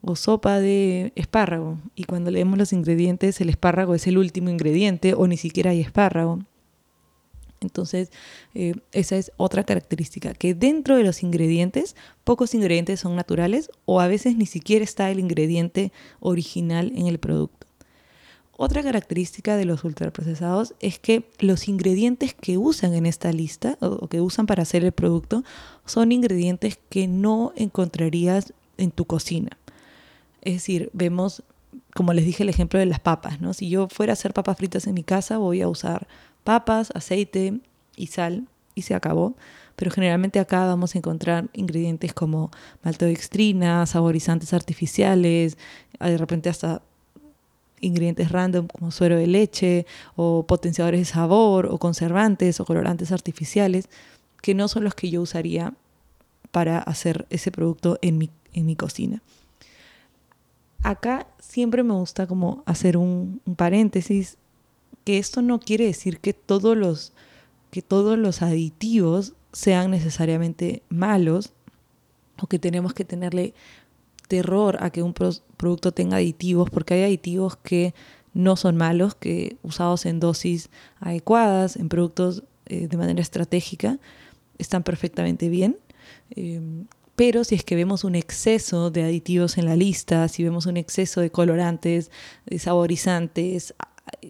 o 0.00 0.16
sopa 0.16 0.58
de 0.58 1.12
espárrago 1.14 1.78
y 1.94 2.04
cuando 2.04 2.32
leemos 2.32 2.58
los 2.58 2.72
ingredientes 2.72 3.40
el 3.40 3.48
espárrago 3.48 3.94
es 3.94 4.08
el 4.08 4.18
último 4.18 4.50
ingrediente 4.50 5.14
o 5.14 5.28
ni 5.28 5.36
siquiera 5.36 5.70
hay 5.70 5.80
espárrago. 5.80 6.40
Entonces, 7.60 8.10
eh, 8.54 8.74
esa 8.90 9.16
es 9.16 9.30
otra 9.36 9.62
característica, 9.62 10.34
que 10.34 10.54
dentro 10.54 10.96
de 10.96 11.04
los 11.04 11.22
ingredientes, 11.22 11.94
pocos 12.24 12.54
ingredientes 12.54 12.98
son 12.98 13.14
naturales 13.14 13.70
o 13.84 14.00
a 14.00 14.08
veces 14.08 14.36
ni 14.36 14.46
siquiera 14.46 14.82
está 14.82 15.12
el 15.12 15.20
ingrediente 15.20 15.92
original 16.18 16.92
en 16.96 17.06
el 17.06 17.20
producto. 17.20 17.61
Otra 18.56 18.82
característica 18.82 19.56
de 19.56 19.64
los 19.64 19.82
ultraprocesados 19.82 20.74
es 20.80 20.98
que 20.98 21.28
los 21.38 21.68
ingredientes 21.68 22.34
que 22.34 22.58
usan 22.58 22.92
en 22.94 23.06
esta 23.06 23.32
lista 23.32 23.78
o 23.80 24.08
que 24.08 24.20
usan 24.20 24.46
para 24.46 24.62
hacer 24.62 24.84
el 24.84 24.92
producto 24.92 25.42
son 25.86 26.12
ingredientes 26.12 26.78
que 26.90 27.08
no 27.08 27.52
encontrarías 27.56 28.52
en 28.76 28.90
tu 28.90 29.06
cocina. 29.06 29.56
Es 30.42 30.54
decir, 30.54 30.90
vemos, 30.92 31.42
como 31.94 32.12
les 32.12 32.26
dije, 32.26 32.42
el 32.42 32.50
ejemplo 32.50 32.78
de 32.78 32.86
las 32.86 33.00
papas. 33.00 33.40
¿no? 33.40 33.54
Si 33.54 33.70
yo 33.70 33.88
fuera 33.88 34.12
a 34.12 34.14
hacer 34.14 34.34
papas 34.34 34.58
fritas 34.58 34.86
en 34.86 34.94
mi 34.94 35.02
casa, 35.02 35.38
voy 35.38 35.62
a 35.62 35.68
usar 35.68 36.06
papas, 36.44 36.90
aceite 36.94 37.60
y 37.96 38.08
sal 38.08 38.48
y 38.74 38.82
se 38.82 38.94
acabó. 38.94 39.34
Pero 39.76 39.90
generalmente 39.90 40.38
acá 40.38 40.66
vamos 40.66 40.94
a 40.94 40.98
encontrar 40.98 41.48
ingredientes 41.54 42.12
como 42.12 42.50
maltodextrina, 42.82 43.86
saborizantes 43.86 44.52
artificiales, 44.52 45.56
de 45.98 46.18
repente 46.18 46.50
hasta 46.50 46.82
ingredientes 47.82 48.32
random 48.32 48.66
como 48.68 48.90
suero 48.90 49.16
de 49.16 49.26
leche 49.26 49.86
o 50.16 50.46
potenciadores 50.46 51.00
de 51.00 51.04
sabor 51.04 51.66
o 51.66 51.76
conservantes 51.78 52.58
o 52.60 52.64
colorantes 52.64 53.12
artificiales 53.12 53.90
que 54.40 54.54
no 54.54 54.68
son 54.68 54.84
los 54.84 54.94
que 54.94 55.10
yo 55.10 55.20
usaría 55.20 55.74
para 56.50 56.78
hacer 56.78 57.26
ese 57.28 57.50
producto 57.50 57.98
en 58.00 58.16
mi, 58.18 58.30
en 58.54 58.66
mi 58.66 58.76
cocina. 58.76 59.22
Acá 60.82 61.26
siempre 61.38 61.82
me 61.82 61.94
gusta 61.94 62.26
como 62.26 62.62
hacer 62.66 62.96
un, 62.96 63.40
paréntesis 63.56 64.36
que 65.04 65.18
esto 65.18 65.42
no 65.42 65.60
quiere 65.60 65.84
decir 65.84 66.18
que 66.18 66.32
todos 66.32 66.76
los 66.76 67.12
que 67.70 67.82
todos 67.82 68.18
los 68.18 68.42
aditivos 68.42 69.32
sean 69.52 69.90
necesariamente 69.90 70.82
malos 70.90 71.52
o 72.40 72.46
que 72.46 72.58
tenemos 72.58 72.92
que 72.92 73.04
tenerle 73.04 73.54
terror 74.32 74.78
a 74.80 74.88
que 74.88 75.02
un 75.02 75.12
producto 75.12 75.92
tenga 75.92 76.16
aditivos, 76.16 76.70
porque 76.70 76.94
hay 76.94 77.02
aditivos 77.02 77.56
que 77.56 77.92
no 78.32 78.56
son 78.56 78.78
malos, 78.78 79.14
que 79.14 79.58
usados 79.62 80.06
en 80.06 80.20
dosis 80.20 80.70
adecuadas, 81.00 81.76
en 81.76 81.90
productos 81.90 82.44
eh, 82.64 82.88
de 82.88 82.96
manera 82.96 83.20
estratégica, 83.20 83.98
están 84.56 84.84
perfectamente 84.84 85.50
bien. 85.50 85.76
Em, 86.30 86.86
pero 87.14 87.44
si 87.44 87.56
es 87.56 87.62
que 87.62 87.76
vemos 87.76 88.04
un 88.04 88.14
exceso 88.14 88.90
de 88.90 89.02
aditivos 89.02 89.58
en 89.58 89.66
la 89.66 89.76
lista, 89.76 90.26
si 90.28 90.42
vemos 90.42 90.64
un 90.64 90.78
exceso 90.78 91.20
de 91.20 91.28
colorantes, 91.28 92.10
de 92.46 92.58
saborizantes, 92.58 93.74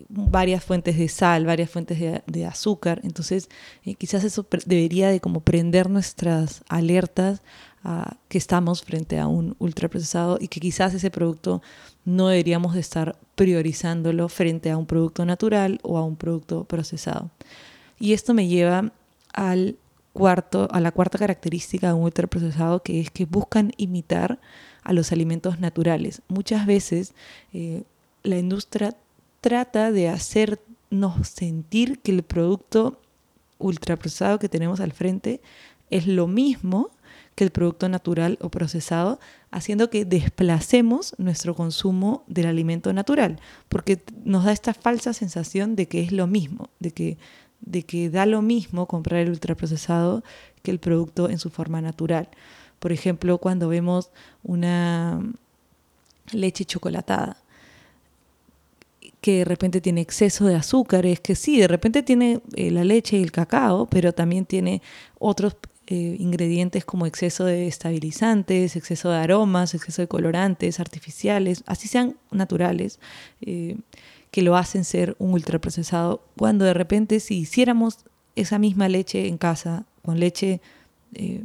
varias 0.08 0.64
fuentes 0.64 0.98
de 0.98 1.08
sal, 1.08 1.46
varias 1.46 1.70
fuentes 1.70 1.98
de, 2.26 2.44
azúcar, 2.44 3.00
entonces 3.04 3.48
eh, 3.84 3.94
quizás 3.94 4.24
eso 4.24 4.44
debería 4.66 5.10
de 5.10 5.20
como 5.20 5.40
prender 5.40 5.88
nuestras 5.88 6.64
alertas 6.68 7.40
que 8.28 8.38
estamos 8.38 8.84
frente 8.84 9.18
a 9.18 9.26
un 9.26 9.56
ultraprocesado 9.58 10.38
y 10.40 10.48
que 10.48 10.60
quizás 10.60 10.94
ese 10.94 11.10
producto 11.10 11.62
no 12.04 12.28
deberíamos 12.28 12.74
de 12.74 12.80
estar 12.80 13.16
priorizándolo 13.34 14.28
frente 14.28 14.70
a 14.70 14.76
un 14.76 14.86
producto 14.86 15.24
natural 15.24 15.80
o 15.82 15.98
a 15.98 16.04
un 16.04 16.16
producto 16.16 16.64
procesado. 16.64 17.30
Y 17.98 18.12
esto 18.12 18.34
me 18.34 18.46
lleva 18.46 18.92
al 19.32 19.76
cuarto, 20.12 20.68
a 20.70 20.80
la 20.80 20.92
cuarta 20.92 21.18
característica 21.18 21.88
de 21.88 21.94
un 21.94 22.04
ultraprocesado, 22.04 22.82
que 22.82 23.00
es 23.00 23.10
que 23.10 23.24
buscan 23.24 23.72
imitar 23.76 24.38
a 24.84 24.92
los 24.92 25.10
alimentos 25.12 25.58
naturales. 25.58 26.22
Muchas 26.28 26.66
veces 26.66 27.14
eh, 27.52 27.82
la 28.22 28.38
industria 28.38 28.96
trata 29.40 29.90
de 29.90 30.08
hacernos 30.08 31.28
sentir 31.28 31.98
que 32.00 32.12
el 32.12 32.22
producto 32.22 33.00
ultraprocesado 33.58 34.38
que 34.38 34.48
tenemos 34.48 34.80
al 34.80 34.92
frente 34.92 35.40
es 35.90 36.06
lo 36.06 36.26
mismo 36.26 36.90
que 37.34 37.44
el 37.44 37.50
producto 37.50 37.88
natural 37.88 38.38
o 38.40 38.50
procesado, 38.50 39.18
haciendo 39.50 39.90
que 39.90 40.04
desplacemos 40.04 41.14
nuestro 41.18 41.54
consumo 41.54 42.24
del 42.26 42.46
alimento 42.46 42.92
natural, 42.92 43.40
porque 43.68 44.02
nos 44.24 44.44
da 44.44 44.52
esta 44.52 44.74
falsa 44.74 45.12
sensación 45.12 45.76
de 45.76 45.88
que 45.88 46.02
es 46.02 46.12
lo 46.12 46.26
mismo, 46.26 46.68
de 46.78 46.90
que, 46.90 47.18
de 47.60 47.84
que 47.84 48.10
da 48.10 48.26
lo 48.26 48.42
mismo 48.42 48.86
comprar 48.86 49.20
el 49.20 49.30
ultraprocesado 49.30 50.22
que 50.62 50.70
el 50.70 50.78
producto 50.78 51.28
en 51.30 51.38
su 51.38 51.50
forma 51.50 51.80
natural. 51.80 52.28
Por 52.78 52.92
ejemplo, 52.92 53.38
cuando 53.38 53.68
vemos 53.68 54.10
una 54.42 55.20
leche 56.32 56.64
chocolatada, 56.64 57.38
que 59.20 59.38
de 59.38 59.44
repente 59.44 59.80
tiene 59.80 60.00
exceso 60.00 60.46
de 60.46 60.56
azúcares, 60.56 61.20
que 61.20 61.36
sí, 61.36 61.58
de 61.58 61.68
repente 61.68 62.02
tiene 62.02 62.40
eh, 62.54 62.72
la 62.72 62.82
leche 62.82 63.16
y 63.16 63.22
el 63.22 63.30
cacao, 63.30 63.86
pero 63.86 64.12
también 64.12 64.44
tiene 64.44 64.82
otros 65.20 65.56
eh, 65.88 66.16
ingredientes 66.20 66.84
como 66.84 67.06
exceso 67.06 67.44
de 67.44 67.66
estabilizantes, 67.66 68.76
exceso 68.76 69.10
de 69.10 69.16
aromas, 69.16 69.74
exceso 69.74 70.00
de 70.00 70.06
colorantes 70.06 70.78
artificiales, 70.78 71.64
así 71.66 71.88
sean 71.88 72.16
naturales, 72.30 73.00
eh, 73.40 73.76
que 74.30 74.42
lo 74.42 74.56
hacen 74.56 74.84
ser 74.84 75.16
un 75.18 75.32
ultraprocesado, 75.32 76.22
cuando 76.38 76.64
de 76.64 76.72
repente 76.72 77.18
si 77.18 77.38
hiciéramos 77.38 77.98
esa 78.36 78.60
misma 78.60 78.88
leche 78.88 79.26
en 79.26 79.38
casa, 79.38 79.84
con 80.04 80.20
leche, 80.20 80.60
eh, 81.14 81.42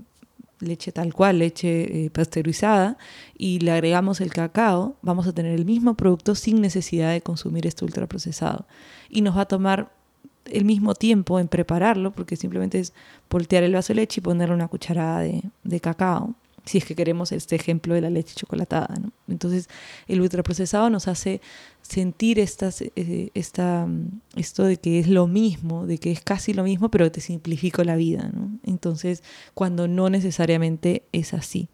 leche 0.60 0.92
tal 0.92 1.16
cual, 1.16 1.40
leche 1.40 2.12
pasteurizada, 2.14 3.00
y 3.40 3.58
le 3.60 3.72
agregamos 3.72 4.22
el 4.22 4.32
cacao, 4.32 4.98
vamos 5.02 5.26
a 5.26 5.34
tener 5.34 5.54
el 5.54 5.66
mismo 5.66 5.96
producto 5.96 6.36
sin 6.36 6.62
necesidad 6.62 7.12
de 7.12 7.22
consumir 7.22 7.66
este 7.66 7.86
ultraprocesado. 7.86 8.68
Y 9.10 9.22
nos 9.22 9.36
va 9.36 9.42
a 9.42 9.46
tomar 9.48 9.97
el 10.52 10.66
mismo 10.66 10.96
tiempo 10.96 11.40
en 11.40 11.48
prepararlo, 11.48 12.12
porque 12.12 12.36
simplemente 12.36 12.80
es 12.80 12.94
voltear 13.30 13.64
el 13.64 13.74
vaso 13.74 13.94
de 13.94 13.96
leche 13.96 14.20
y 14.20 14.24
ponerle 14.24 14.56
una 14.56 14.68
cucharada 14.68 15.22
de, 15.22 15.80
cacao, 15.80 16.36
si 16.66 16.78
es 16.78 16.86
que 16.86 16.96
queremos 16.96 17.32
este 17.32 17.56
ejemplo 17.56 17.94
de 17.94 18.02
la 18.02 18.10
leche 18.10 18.36
chocolatada. 18.36 18.94
Entonces, 19.28 19.70
el 20.08 20.22
ultraprocesado 20.22 20.90
nos 20.90 21.08
hace 21.08 21.42
sentir 21.82 22.40
eh, 22.40 23.32
esta, 23.34 23.88
esto 24.36 24.64
de 24.64 24.78
que 24.78 25.00
es 25.00 25.08
lo 25.08 25.28
mismo, 25.28 25.86
de 25.86 25.98
que 25.98 26.12
es 26.12 26.22
casi 26.22 26.54
lo 26.54 26.64
mismo, 26.64 26.90
pero 26.90 27.12
te 27.12 27.22
simplifico 27.22 27.84
la 27.84 27.96
vida. 27.96 28.32
Entonces, 28.64 29.24
cuando 29.54 29.88
no 29.88 30.10
necesariamente 30.10 31.04
es 31.12 31.34
así. 31.34 31.70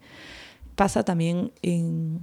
Pasa 0.76 1.04
también 1.04 1.52
en, 1.62 2.20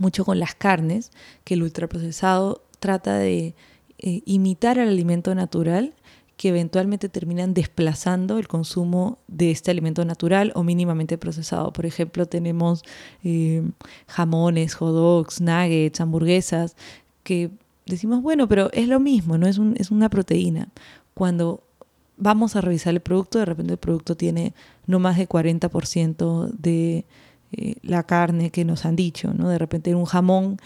mucho 0.00 0.24
con 0.24 0.38
las 0.38 0.54
carnes, 0.54 1.10
que 1.44 1.54
el 1.54 1.62
ultraprocesado 1.62 2.62
trata 2.80 3.18
de 3.18 3.54
eh, 4.02 4.22
imitar 4.26 4.78
al 4.78 4.88
alimento 4.88 5.34
natural 5.34 5.94
que 6.36 6.48
eventualmente 6.48 7.08
terminan 7.08 7.54
desplazando 7.54 8.38
el 8.38 8.48
consumo 8.48 9.18
de 9.28 9.52
este 9.52 9.70
alimento 9.70 10.04
natural 10.04 10.50
o 10.56 10.64
mínimamente 10.64 11.16
procesado. 11.18 11.72
Por 11.72 11.86
ejemplo, 11.86 12.26
tenemos 12.26 12.82
eh, 13.22 13.62
jamones, 14.08 14.74
hot 14.74 14.92
dogs, 14.92 15.40
nuggets, 15.40 16.00
hamburguesas, 16.00 16.76
que 17.22 17.50
decimos, 17.86 18.22
bueno, 18.22 18.48
pero 18.48 18.72
es 18.72 18.88
lo 18.88 18.98
mismo, 18.98 19.38
no 19.38 19.46
es, 19.46 19.60
es 19.76 19.92
una 19.92 20.08
proteína. 20.08 20.68
Cuando 21.14 21.62
vamos 22.16 22.56
a 22.56 22.60
revisar 22.60 22.94
el 22.94 23.00
producto, 23.00 23.38
de 23.38 23.44
repente 23.44 23.74
el 23.74 23.78
producto 23.78 24.16
tiene 24.16 24.52
no 24.86 24.98
más 24.98 25.16
de 25.18 25.28
40% 25.28 26.50
de 26.50 27.04
eh, 27.52 27.74
la 27.82 28.02
carne 28.02 28.50
que 28.50 28.64
nos 28.64 28.84
han 28.84 28.96
dicho, 28.96 29.34
¿no? 29.34 29.48
De 29.48 29.58
repente 29.58 29.94
un 29.94 30.06
jamón 30.06 30.56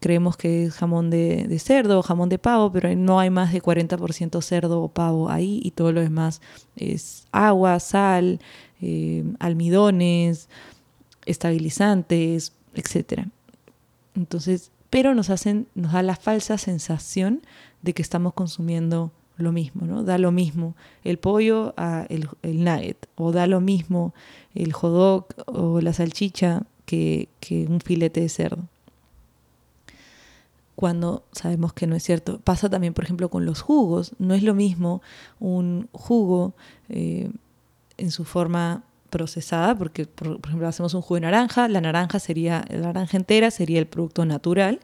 creemos 0.00 0.36
que 0.36 0.64
es 0.64 0.74
jamón 0.74 1.10
de, 1.10 1.58
cerdo 1.58 1.98
o 1.98 2.02
jamón 2.02 2.28
de 2.28 2.38
pavo, 2.38 2.70
pero 2.72 2.94
no 2.94 3.18
hay 3.20 3.30
más 3.30 3.52
de 3.52 3.62
40% 3.62 4.42
cerdo 4.42 4.82
o 4.82 4.88
pavo 4.88 5.30
ahí 5.30 5.60
y 5.62 5.70
todo 5.72 5.92
lo 5.92 6.00
demás 6.00 6.40
es 6.76 7.26
agua, 7.32 7.80
sal, 7.80 8.40
eh, 8.80 9.24
almidones, 9.38 10.48
estabilizantes, 11.24 12.52
etc. 12.74 13.24
Entonces, 14.14 14.70
pero 14.90 15.14
nos 15.14 15.30
hacen, 15.30 15.66
nos 15.74 15.92
da 15.92 16.02
la 16.02 16.16
falsa 16.16 16.58
sensación 16.58 17.42
de 17.82 17.94
que 17.94 18.02
estamos 18.02 18.34
consumiendo 18.34 19.12
lo 19.38 19.52
mismo, 19.52 19.86
¿no? 19.86 20.02
Da 20.02 20.16
lo 20.16 20.32
mismo 20.32 20.76
el 21.04 21.18
pollo 21.18 21.74
a 21.76 22.06
el, 22.08 22.28
el 22.42 22.64
nugget, 22.64 23.06
o 23.16 23.32
da 23.32 23.46
lo 23.46 23.60
mismo 23.60 24.14
el 24.54 24.72
hot 24.72 25.34
o 25.46 25.80
la 25.80 25.92
salchicha 25.92 26.62
que 26.86 27.28
un 27.68 27.80
filete 27.80 28.20
de 28.20 28.28
cerdo 28.28 28.68
cuando 30.76 31.24
sabemos 31.32 31.72
que 31.72 31.86
no 31.86 31.96
es 31.96 32.04
cierto. 32.04 32.38
Pasa 32.40 32.68
también, 32.68 32.94
por 32.94 33.04
ejemplo, 33.04 33.30
con 33.30 33.46
los 33.46 33.62
jugos. 33.62 34.12
No 34.18 34.34
es 34.34 34.42
lo 34.42 34.54
mismo 34.54 35.02
un 35.40 35.88
jugo 35.92 36.54
eh, 36.90 37.30
en 37.96 38.10
su 38.10 38.24
forma 38.24 38.84
procesada, 39.10 39.74
porque 39.74 40.06
por, 40.06 40.38
ejemplo 40.44 40.68
hacemos 40.68 40.92
un 40.92 41.00
jugo 41.00 41.16
de 41.16 41.22
naranja, 41.22 41.68
la 41.68 41.80
naranja 41.80 42.18
sería, 42.18 42.64
la 42.68 42.92
naranja 42.92 43.16
entera 43.16 43.50
sería 43.50 43.78
el 43.78 43.86
producto 43.86 44.26
natural, 44.26 44.80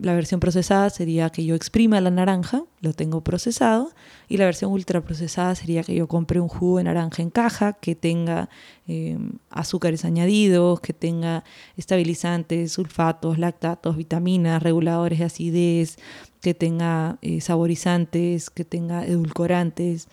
la 0.00 0.14
versión 0.14 0.40
procesada 0.40 0.90
sería 0.90 1.30
que 1.30 1.44
yo 1.44 1.54
exprima 1.54 2.00
la 2.00 2.10
naranja, 2.10 2.64
lo 2.80 2.92
tengo 2.92 3.22
procesado, 3.22 3.92
y 4.28 4.36
la 4.36 4.44
versión 4.44 4.72
ultraprocesada 4.72 5.54
sería 5.54 5.82
que 5.82 5.94
yo 5.94 6.08
compre 6.08 6.40
un 6.40 6.48
jugo 6.48 6.78
de 6.78 6.84
naranja 6.84 7.22
en 7.22 7.30
caja 7.30 7.74
que 7.74 7.94
tenga 7.94 8.48
eh, 8.88 9.18
azúcares 9.50 10.04
añadidos, 10.04 10.80
que 10.80 10.92
tenga 10.92 11.44
estabilizantes, 11.76 12.72
sulfatos, 12.72 13.38
lactatos, 13.38 13.96
vitaminas, 13.96 14.62
reguladores 14.62 15.20
de 15.20 15.24
acidez, 15.26 15.98
que 16.40 16.54
tenga 16.54 17.18
eh, 17.22 17.40
saborizantes, 17.40 18.50
que 18.50 18.64
tenga 18.64 19.06
edulcorantes. 19.06 20.08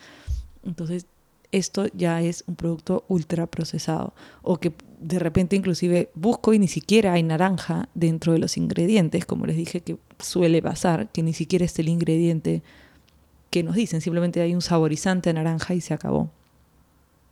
Entonces, 0.64 1.08
esto 1.52 1.88
ya 1.94 2.22
es 2.22 2.44
un 2.48 2.56
producto 2.56 3.04
ultraprocesado 3.08 4.14
o 4.42 4.58
que 4.58 4.74
de 5.00 5.20
repente 5.20 5.56
inclusive 5.56 6.10
busco 6.14 6.54
y 6.54 6.60
ni 6.60 6.68
siquiera 6.68 7.14
hay 7.14 7.24
naranja 7.24 7.90
dentro 7.94 8.34
de 8.34 8.40
los 8.40 8.58
ingredientes, 8.58 9.26
como 9.26 9.46
les 9.46 9.58
dije 9.58 9.82
que 9.82 9.98
suele 10.20 10.62
pasar, 10.62 11.10
que 11.12 11.24
ni 11.24 11.34
siquiera 11.34 11.66
es 11.66 11.78
el 11.80 11.90
ingrediente 11.90 12.62
que 13.50 13.64
nos 13.64 13.76
dicen, 13.76 14.02
simplemente 14.02 14.42
hay 14.42 14.54
un 14.54 14.62
saborizante 14.62 15.30
a 15.30 15.34
naranja 15.34 15.74
y 15.74 15.82
se 15.82 15.94
acabó. 15.94 16.30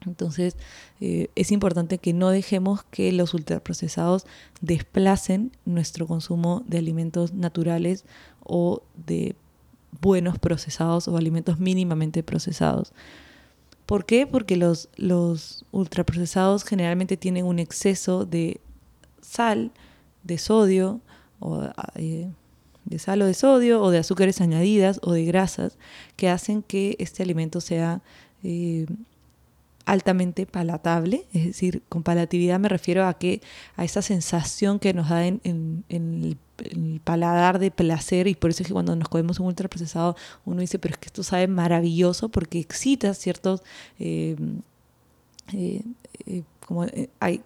Entonces 0.06 0.56
eh, 1.02 1.30
es 1.36 1.52
importante 1.52 1.98
que 1.98 2.14
no 2.14 2.30
dejemos 2.30 2.84
que 2.84 3.12
los 3.12 3.34
ultraprocesados 3.34 4.26
desplacen 4.62 5.52
nuestro 5.66 6.08
consumo 6.08 6.64
de 6.68 6.78
alimentos 6.78 7.34
naturales 7.34 8.06
o 8.44 8.82
de 9.06 9.36
buenos 10.02 10.40
procesados 10.40 11.08
o 11.08 11.18
alimentos 11.18 11.60
mínimamente 11.60 12.24
procesados. 12.24 12.94
¿Por 13.90 14.06
qué? 14.06 14.28
Porque 14.28 14.56
los, 14.56 14.88
los 14.98 15.66
ultraprocesados 15.72 16.64
generalmente 16.64 17.18
tienen 17.18 17.48
un 17.48 17.58
exceso 17.58 18.24
de 18.24 18.62
sal, 19.20 19.72
de 20.22 20.38
sodio, 20.38 21.02
o 21.40 21.68
eh, 21.96 22.30
de 22.86 23.00
sal 23.00 23.24
o 23.24 23.26
de 23.26 23.34
sodio, 23.34 23.82
o 23.82 23.90
de 23.90 23.98
azúcares 23.98 24.42
añadidas, 24.42 25.00
o 25.02 25.14
de 25.14 25.26
grasas, 25.26 25.80
que 26.18 26.30
hacen 26.30 26.62
que 26.62 26.98
este 27.00 27.24
alimento 27.24 27.62
sea 27.62 28.04
eh, 28.44 28.86
altamente 29.86 30.46
palatable, 30.46 31.26
es 31.34 31.46
decir, 31.46 31.84
con 31.90 32.04
palatividad 32.04 32.60
me 32.60 32.70
refiero 32.70 33.06
a 33.08 33.16
que 33.16 33.42
a 33.76 33.84
esa 33.84 34.02
sensación 34.02 34.80
que 34.80 34.94
nos 34.94 35.10
da 35.10 35.26
en, 35.26 35.84
el, 35.90 36.38
paladar 37.06 37.58
de 37.58 37.72
placer 37.72 38.28
y 38.28 38.36
por 38.36 38.50
eso 38.50 38.64
es 38.64 38.68
que 38.68 38.74
cuando 38.74 38.94
nos 38.96 39.08
comemos 39.08 39.40
un 39.40 39.48
ultraprocesado 39.48 40.18
uno 40.46 40.60
dice, 40.60 40.78
pero 40.78 40.94
es 40.94 41.00
que 41.00 41.08
esto 41.08 41.24
sabe 41.24 41.48
maravilloso 41.48 42.30
porque 42.30 42.60
excita 42.60 43.14
ciertos... 43.14 43.64
Eh, 44.00 44.36
eh, 45.54 45.82
eh, 46.28 46.44
como, 46.68 46.86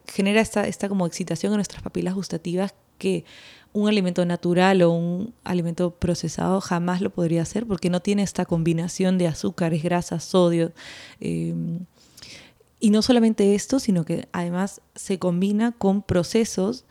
genera 0.08 0.41
esta, 0.41 0.67
esta 0.67 0.89
como 0.89 1.08
excitación 1.08 1.54
en 1.54 1.58
nuestras 1.58 1.82
papilas 1.82 2.13
gustativas 2.13 2.74
que 2.98 3.24
un 3.72 3.88
alimento 3.88 4.26
natural 4.26 4.82
o 4.82 4.91
un 4.91 5.34
alimento 5.43 5.91
procesado 5.91 6.60
jamás 6.60 7.02
lo 7.02 7.10
podría 7.10 7.41
hacer 7.41 7.65
porque 7.65 7.89
no 7.89 8.02
tiene 8.02 8.24
esta 8.24 8.46
combinación 8.46 9.17
de 9.17 9.28
azúcares, 9.28 9.82
grasas, 9.82 10.24
sodio. 10.24 10.74
Y 12.84 12.89
no 12.89 13.02
solamente 13.02 13.56
esto, 13.56 13.80
sino 13.80 14.04
que 14.04 14.28
además 14.34 14.82
se 14.93 15.17
combina 15.17 15.72
con 15.72 16.02
procesos 16.02 16.84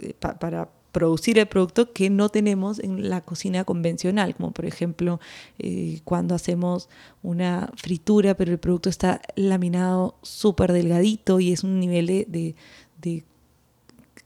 eh, 0.00 0.14
para 0.14 0.68
producir 0.90 1.38
el 1.38 1.46
producto 1.46 1.92
que 1.92 2.10
no 2.10 2.28
tenemos 2.28 2.80
en 2.80 3.08
la 3.08 3.20
cocina 3.20 3.62
convencional, 3.62 4.34
como 4.34 4.50
por 4.50 4.66
ejemplo 4.66 5.20
eh, 5.60 6.00
cuando 6.02 6.34
hacemos 6.34 6.88
una 7.22 7.70
fritura, 7.76 8.36
pero 8.36 8.50
el 8.50 8.58
producto 8.58 8.88
está 8.88 9.22
laminado 9.36 10.16
súper 10.22 10.72
delgadito 10.72 11.38
y 11.38 11.52
es 11.52 11.62
un 11.62 11.78
nivel 11.78 12.08
de, 12.08 12.56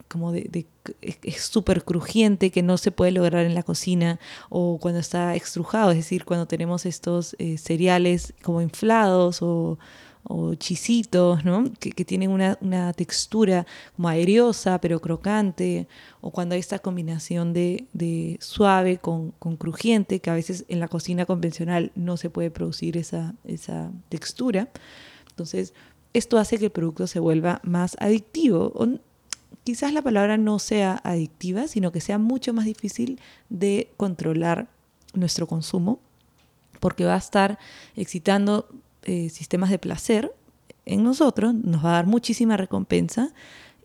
como 0.09 0.33
de, 0.33 0.65
es 1.21 1.43
súper 1.43 1.85
crujiente 1.85 2.51
que 2.51 2.63
no 2.63 2.79
se 2.79 2.91
puede 2.91 3.13
lograr 3.13 3.45
en 3.45 3.55
la 3.55 3.65
cocina 3.65 4.19
o 4.49 4.79
cuando 4.81 4.99
está 4.99 5.37
extrujado, 5.37 5.91
es 5.91 5.99
decir, 5.99 6.25
cuando 6.25 6.47
tenemos 6.47 6.87
estos 6.87 7.37
eh, 7.39 7.59
cereales 7.59 8.33
como 8.43 8.63
inflados 8.63 9.43
o, 9.43 9.79
o 10.25 10.55
chisitos, 10.55 11.45
¿no? 11.45 11.65
que, 11.79 12.05
tienen 12.05 12.31
una, 12.31 12.93
textura 12.95 13.67
como 13.95 14.09
aerosa 14.09 14.81
pero 14.81 15.01
crocante, 15.01 15.87
o 16.21 16.31
cuando 16.31 16.55
hay 16.55 16.61
esta 16.61 16.79
combinación 16.79 17.53
de, 17.53 18.39
suave 18.41 18.99
con, 18.99 19.33
crujiente, 19.59 20.21
que 20.21 20.31
a 20.31 20.35
veces 20.35 20.65
en 20.69 20.81
la 20.81 20.89
cocina 20.89 21.27
convencional 21.27 21.93
no 21.95 22.17
se 22.17 22.31
puede 22.31 22.51
producir 22.51 22.97
esa, 22.97 23.35
esa 23.45 23.91
textura. 24.09 24.69
Entonces, 25.31 25.75
esto 26.15 26.39
hace 26.39 26.59
que 26.59 26.67
el 26.67 26.71
producto 26.71 27.07
se 27.07 27.21
vuelva 27.21 27.61
más 27.65 27.97
adictivo. 28.01 28.73
Quizás 29.65 29.93
la 29.93 30.03
palabra 30.03 30.37
no 30.37 30.59
sea 30.59 31.01
adictiva, 31.05 31.69
sino 31.69 31.93
que 31.93 32.01
sea 32.01 32.19
mucho 32.19 32.53
más 32.55 32.65
difícil 32.65 33.21
de 33.51 33.91
controlar 33.97 34.69
nuestro 35.13 35.47
consumo, 35.47 36.01
porque 36.81 37.05
va 37.05 37.15
a 37.15 37.19
estar 37.19 37.59
excitando 37.97 38.69
eh, 39.05 39.29
sistemas 39.31 39.71
de 39.71 39.79
placer 39.79 40.33
en 40.87 41.03
nosotros, 41.03 41.55
nos 41.55 41.85
va 41.85 41.91
a 41.91 41.95
dar 41.95 42.07
muchísima 42.07 42.57
recompensa 42.57 43.33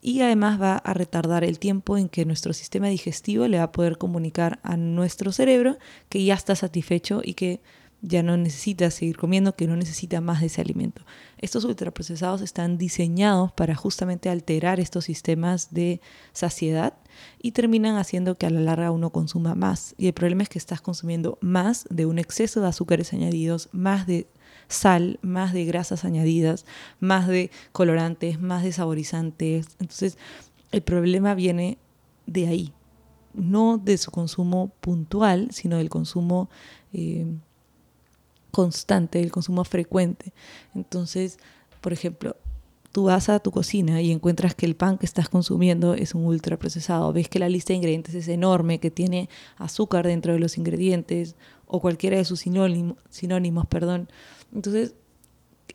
y 0.02 0.22
además 0.22 0.62
va 0.62 0.78
a 0.78 0.94
retardar 0.94 1.44
el 1.44 1.60
tiempo 1.60 1.98
en 1.98 2.10
que 2.10 2.26
nuestro 2.26 2.54
sistema 2.54 2.88
digestivo 2.88 3.48
le 3.48 3.58
va 3.58 3.66
a 3.66 3.72
poder 3.72 3.98
comunicar 3.98 4.60
a 4.64 4.78
nuestro 4.78 5.32
cerebro 5.32 5.78
que 6.10 6.24
ya 6.24 6.34
está 6.34 6.56
satisfecho 6.56 7.22
y 7.24 7.34
que 7.34 7.62
ya 8.02 8.24
no 8.24 8.38
necesita 8.38 8.90
seguir 8.92 9.18
comiendo, 9.18 9.56
que 9.56 9.68
no 9.68 9.76
necesita 9.76 10.22
más 10.22 10.40
de 10.40 10.48
ese 10.48 10.62
alimento. 10.62 11.02
Estos 11.38 11.66
ultraprocesados 11.66 12.42
están 12.42 12.78
diseñados 12.78 13.52
para 13.52 13.76
justamente 13.76 14.30
alterar 14.30 14.80
estos 14.80 15.06
sistemas 15.06 15.74
de 15.74 16.00
saciedad 16.32 16.94
y 17.42 17.52
terminan 17.52 17.98
haciendo 17.98 18.38
que 18.38 18.46
a 18.46 18.50
la 18.50 18.62
larga 18.62 18.92
uno 18.92 19.10
consuma 19.10 19.54
más. 19.54 19.96
Y 19.98 20.08
el 20.08 20.14
problema 20.14 20.44
es 20.44 20.50
que 20.50 20.60
estás 20.60 20.80
consumiendo 20.80 21.38
más 21.42 21.88
de 21.90 22.06
un 22.06 22.20
exceso 22.20 22.62
de 22.62 22.68
azúcares 22.68 23.12
añadidos, 23.12 23.68
más 23.74 24.08
de 24.08 24.28
sal, 24.68 25.20
más 25.22 25.54
de 25.54 25.66
grasas 25.66 26.06
añadidas, 26.06 26.66
más 27.00 27.28
de 27.28 27.52
colorantes, 27.72 28.40
más 28.40 28.64
de 28.64 28.72
saborizantes. 28.72 29.68
Entonces, 29.80 30.18
el 30.72 30.82
problema 30.82 31.34
viene 31.36 31.78
de 32.26 32.48
ahí, 32.48 32.74
no 33.34 33.78
de 33.78 33.98
su 33.98 34.12
consumo 34.12 34.72
puntual, 34.80 35.50
sino 35.52 35.78
del 35.78 35.90
consumo 35.90 36.50
eh, 36.94 37.26
constante, 38.52 39.20
del 39.20 39.32
consumo 39.32 39.64
frecuente. 39.64 40.34
Entonces, 40.76 41.40
por 41.82 41.94
ejemplo, 41.94 42.36
tú 42.92 43.06
vas 43.06 43.30
a 43.30 43.40
tu 43.40 43.52
cocina 43.52 44.02
y 44.02 44.12
encuentras 44.12 44.56
que 44.56 44.66
el 44.66 44.76
pan 44.76 44.98
que 44.98 45.06
estás 45.06 45.30
consumiendo 45.30 45.94
es 45.94 46.16
un 46.16 46.26
ultraprocesado, 46.26 47.14
ves 47.14 47.30
que 47.30 47.40
la 47.40 47.50
lista 47.50 47.74
de 47.74 47.78
ingredientes 47.78 48.16
es 48.16 48.28
enorme, 48.28 48.80
que 48.80 48.92
tiene 48.92 49.30
azúcar 49.58 50.08
dentro 50.08 50.34
de 50.34 50.40
los 50.40 50.58
ingredientes 50.58 51.36
o 51.68 51.80
cualquiera 51.82 52.18
de 52.18 52.26
sus 52.26 52.42
sinónimos, 52.42 52.98
sinónimos 53.10 53.68
perdón, 53.68 54.10
entonces, 54.54 54.96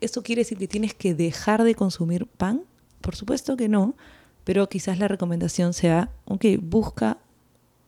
¿esto 0.01 0.23
quiere 0.23 0.41
decir 0.41 0.57
que 0.57 0.67
tienes 0.67 0.93
que 0.93 1.13
dejar 1.13 1.63
de 1.63 1.75
consumir 1.75 2.27
pan? 2.27 2.63
Por 3.01 3.15
supuesto 3.15 3.55
que 3.57 3.69
no, 3.69 3.95
pero 4.43 4.67
quizás 4.69 4.99
la 4.99 5.07
recomendación 5.07 5.73
sea, 5.73 6.11
ok, 6.25 6.45
busca 6.61 7.17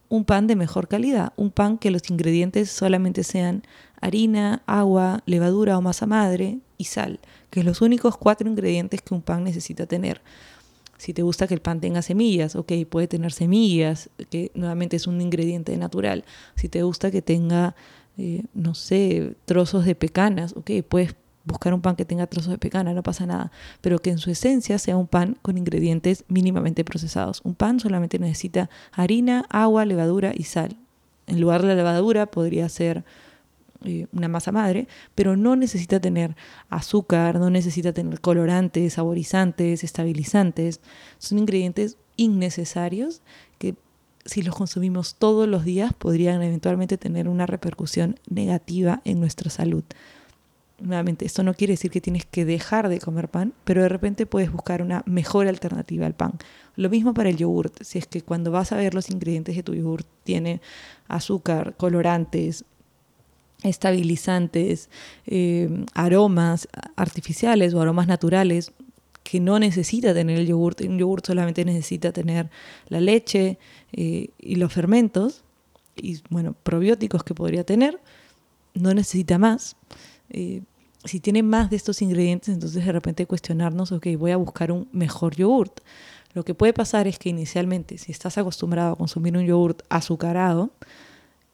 un 0.09 0.25
pan 0.25 0.47
de 0.47 0.55
mejor 0.55 0.87
calidad, 0.87 1.33
un 1.35 1.51
pan 1.51 1.77
que 1.77 1.91
los 1.91 2.09
ingredientes 2.09 2.71
solamente 2.71 3.23
sean 3.23 3.63
harina, 3.99 4.63
agua, 4.65 5.21
levadura 5.25 5.77
o 5.77 5.81
masa 5.81 6.05
madre 6.05 6.59
y 6.77 6.85
sal, 6.85 7.19
que 7.49 7.59
es 7.59 7.65
los 7.65 7.81
únicos 7.81 8.17
cuatro 8.17 8.49
ingredientes 8.49 9.01
que 9.01 9.13
un 9.13 9.21
pan 9.21 9.43
necesita 9.43 9.85
tener. 9.85 10.21
Si 10.97 11.13
te 11.13 11.21
gusta 11.21 11.47
que 11.47 11.53
el 11.53 11.61
pan 11.61 11.79
tenga 11.79 12.01
semillas, 12.01 12.55
ok, 12.55 12.71
puede 12.89 13.07
tener 13.07 13.31
semillas, 13.31 14.09
que 14.31 14.51
nuevamente 14.55 14.95
es 14.95 15.05
un 15.05 15.21
ingrediente 15.21 15.77
natural. 15.77 16.25
Si 16.55 16.69
te 16.69 16.81
gusta 16.81 17.11
que 17.11 17.21
tenga, 17.21 17.75
eh, 18.17 18.43
no 18.53 18.73
sé, 18.73 19.35
trozos 19.45 19.85
de 19.85 19.95
pecanas, 19.95 20.53
ok, 20.57 20.71
puedes 20.87 21.15
buscar 21.47 21.73
un 21.73 21.81
pan 21.81 21.95
que 21.95 22.05
tenga 22.05 22.27
trozos 22.27 22.51
de 22.51 22.57
pecana, 22.57 22.93
no 22.93 23.03
pasa 23.03 23.25
nada, 23.25 23.51
pero 23.81 23.99
que 23.99 24.09
en 24.09 24.17
su 24.17 24.29
esencia 24.29 24.77
sea 24.77 24.97
un 24.97 25.07
pan 25.07 25.37
con 25.41 25.57
ingredientes 25.57 26.25
mínimamente 26.27 26.83
procesados. 26.83 27.41
Un 27.43 27.55
pan 27.55 27.79
solamente 27.79 28.19
necesita 28.19 28.69
harina, 28.91 29.45
agua, 29.49 29.85
levadura 29.85 30.33
y 30.35 30.43
sal. 30.43 30.75
En 31.25 31.39
lugar 31.39 31.61
de 31.61 31.69
la 31.69 31.75
levadura 31.75 32.25
podría 32.25 32.67
ser 32.69 33.05
eh, 33.85 34.07
una 34.11 34.27
masa 34.27 34.51
madre, 34.51 34.87
pero 35.15 35.37
no 35.37 35.55
necesita 35.55 35.99
tener 35.99 36.35
azúcar, 36.69 37.39
no 37.39 37.49
necesita 37.49 37.93
tener 37.93 38.19
colorantes, 38.19 38.93
saborizantes, 38.93 39.83
estabilizantes. 39.83 40.81
Son 41.17 41.37
ingredientes 41.39 41.97
innecesarios 42.17 43.21
que 43.57 43.75
si 44.27 44.43
los 44.43 44.55
consumimos 44.55 45.15
todos 45.15 45.47
los 45.47 45.65
días 45.65 45.93
podrían 45.93 46.43
eventualmente 46.43 46.97
tener 46.97 47.27
una 47.27 47.45
repercusión 47.45 48.19
negativa 48.29 49.01
en 49.05 49.19
nuestra 49.19 49.49
salud. 49.49 49.83
Nuevamente, 50.79 51.25
esto 51.25 51.41
no 51.41 51.55
quiere 51.55 51.73
decir 51.73 51.89
que 51.89 52.01
tienes 52.01 52.25
que 52.25 52.45
dejar 52.45 52.87
de 52.87 52.99
comer 52.99 53.29
pan, 53.29 53.53
pero 53.63 53.81
de 53.81 53.89
repente 53.89 54.27
puedes 54.27 54.51
buscar 54.51 54.83
una 54.83 55.01
mejor 55.07 55.47
alternativa 55.47 56.05
al 56.05 56.13
pan. 56.13 56.33
Lo 56.75 56.89
mismo 56.89 57.15
para 57.15 57.29
el 57.29 57.37
yogurt. 57.37 57.81
Si 57.81 57.97
es 57.97 58.05
que 58.05 58.21
cuando 58.21 58.51
vas 58.51 58.71
a 58.71 58.77
ver 58.77 58.93
los 58.93 59.09
ingredientes 59.09 59.55
de 59.55 59.63
tu 59.63 59.73
yogurt 59.73 60.05
tiene 60.23 60.61
azúcar, 61.07 61.73
colorantes, 61.77 62.63
estabilizantes, 63.63 64.89
eh, 65.25 65.83
aromas 65.95 66.67
artificiales 66.95 67.73
o 67.73 67.81
aromas 67.81 68.07
naturales 68.07 68.71
que 69.27 69.41
no 69.41 69.59
necesita 69.59 70.13
tener 70.13 70.39
el 70.39 70.47
yogurt. 70.47 70.79
Un 70.81 70.97
yogurt 70.97 71.25
solamente 71.25 71.65
necesita 71.65 72.13
tener 72.13 72.49
la 72.87 73.01
leche 73.01 73.59
eh, 73.91 74.29
y 74.39 74.55
los 74.55 74.71
fermentos 74.71 75.43
y, 75.97 76.21
bueno, 76.29 76.55
probióticos 76.63 77.25
que 77.25 77.35
podría 77.35 77.65
tener. 77.65 77.99
No 78.73 78.93
necesita 78.93 79.37
más. 79.37 79.75
Eh, 80.29 80.61
si 81.03 81.19
tiene 81.19 81.43
más 81.43 81.69
de 81.69 81.75
estos 81.75 82.01
ingredientes, 82.01 82.53
entonces 82.53 82.85
de 82.85 82.91
repente 82.93 83.25
cuestionarnos, 83.25 83.91
ok, 83.91 84.07
voy 84.17 84.31
a 84.31 84.37
buscar 84.37 84.71
un 84.71 84.87
mejor 84.93 85.35
yogurt. 85.35 85.81
Lo 86.33 86.45
que 86.45 86.53
puede 86.53 86.71
pasar 86.71 87.05
es 87.05 87.19
que 87.19 87.27
inicialmente, 87.27 87.97
si 87.97 88.13
estás 88.13 88.37
acostumbrado 88.37 88.93
a 88.93 88.95
consumir 88.95 89.35
un 89.35 89.45
yogurt 89.45 89.81
azucarado, 89.89 90.71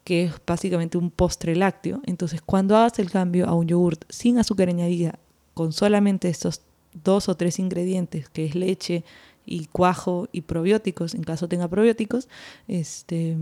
que 0.04 0.26
es 0.26 0.34
básicamente 0.46 1.00
un 1.00 1.10
postre 1.10 1.56
lácteo. 1.56 2.02
Entonces, 2.06 2.40
cuando 2.40 2.78
hagas 2.78 3.00
el 3.00 3.10
cambio 3.10 3.48
a 3.48 3.56
un 3.56 3.66
yogurt 3.66 4.04
sin 4.10 4.38
azúcar 4.38 4.70
añadida, 4.70 5.18
con 5.56 5.72
solamente 5.72 6.30
estos 6.30 6.62
dos 7.03 7.29
o 7.29 7.36
tres 7.36 7.60
ingredientes, 7.60 8.29
que 8.29 8.45
es 8.45 8.56
leche 8.56 9.03
y 9.45 9.65
cuajo 9.65 10.27
y 10.32 10.41
probióticos, 10.41 11.15
en 11.15 11.23
caso 11.23 11.47
tenga 11.47 11.67
probióticos, 11.67 12.29
este, 12.67 13.38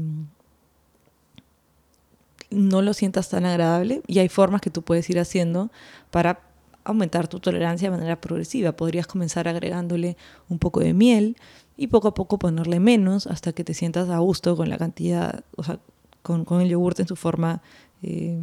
no 2.49 2.81
lo 2.81 2.93
sientas 2.93 3.29
tan 3.29 3.45
agradable 3.45 4.01
y 4.07 4.19
hay 4.19 4.29
formas 4.29 4.61
que 4.61 4.69
tú 4.69 4.81
puedes 4.81 5.09
ir 5.09 5.19
haciendo 5.19 5.71
para 6.09 6.41
aumentar 6.83 7.27
tu 7.27 7.39
tolerancia 7.39 7.89
de 7.89 7.97
manera 7.97 8.19
progresiva. 8.19 8.71
Podrías 8.71 9.07
comenzar 9.07 9.47
agregándole 9.47 10.17
un 10.49 10.59
poco 10.59 10.79
de 10.79 10.93
miel 10.93 11.37
y 11.77 11.87
poco 11.87 12.09
a 12.09 12.13
poco 12.13 12.39
ponerle 12.39 12.79
menos 12.79 13.27
hasta 13.27 13.53
que 13.53 13.63
te 13.63 13.73
sientas 13.73 14.09
a 14.09 14.19
gusto 14.19 14.55
con 14.57 14.69
la 14.69 14.77
cantidad, 14.77 15.43
o 15.55 15.63
sea, 15.63 15.79
con, 16.21 16.61
el 16.61 16.69
yogurt 16.69 16.99
en 16.99 17.07
su 17.07 17.15
forma 17.15 17.61
eh, 18.03 18.39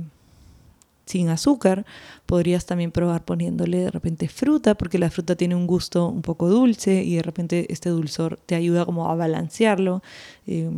sin 1.08 1.28
azúcar. 1.28 1.84
Podrías 2.26 2.66
también 2.66 2.92
probar 2.92 3.24
poniéndole 3.24 3.78
de 3.78 3.90
repente 3.90 4.28
fruta, 4.28 4.74
porque 4.74 4.98
la 4.98 5.10
fruta 5.10 5.36
tiene 5.36 5.54
un 5.54 5.66
gusto 5.66 6.08
un 6.08 6.22
poco 6.22 6.48
dulce 6.48 7.02
y 7.02 7.16
de 7.16 7.22
repente 7.22 7.66
este 7.70 7.88
dulzor 7.90 8.38
te 8.46 8.54
ayuda 8.54 8.84
como 8.84 9.10
a 9.10 9.14
balancearlo. 9.14 10.02
Eh, 10.46 10.70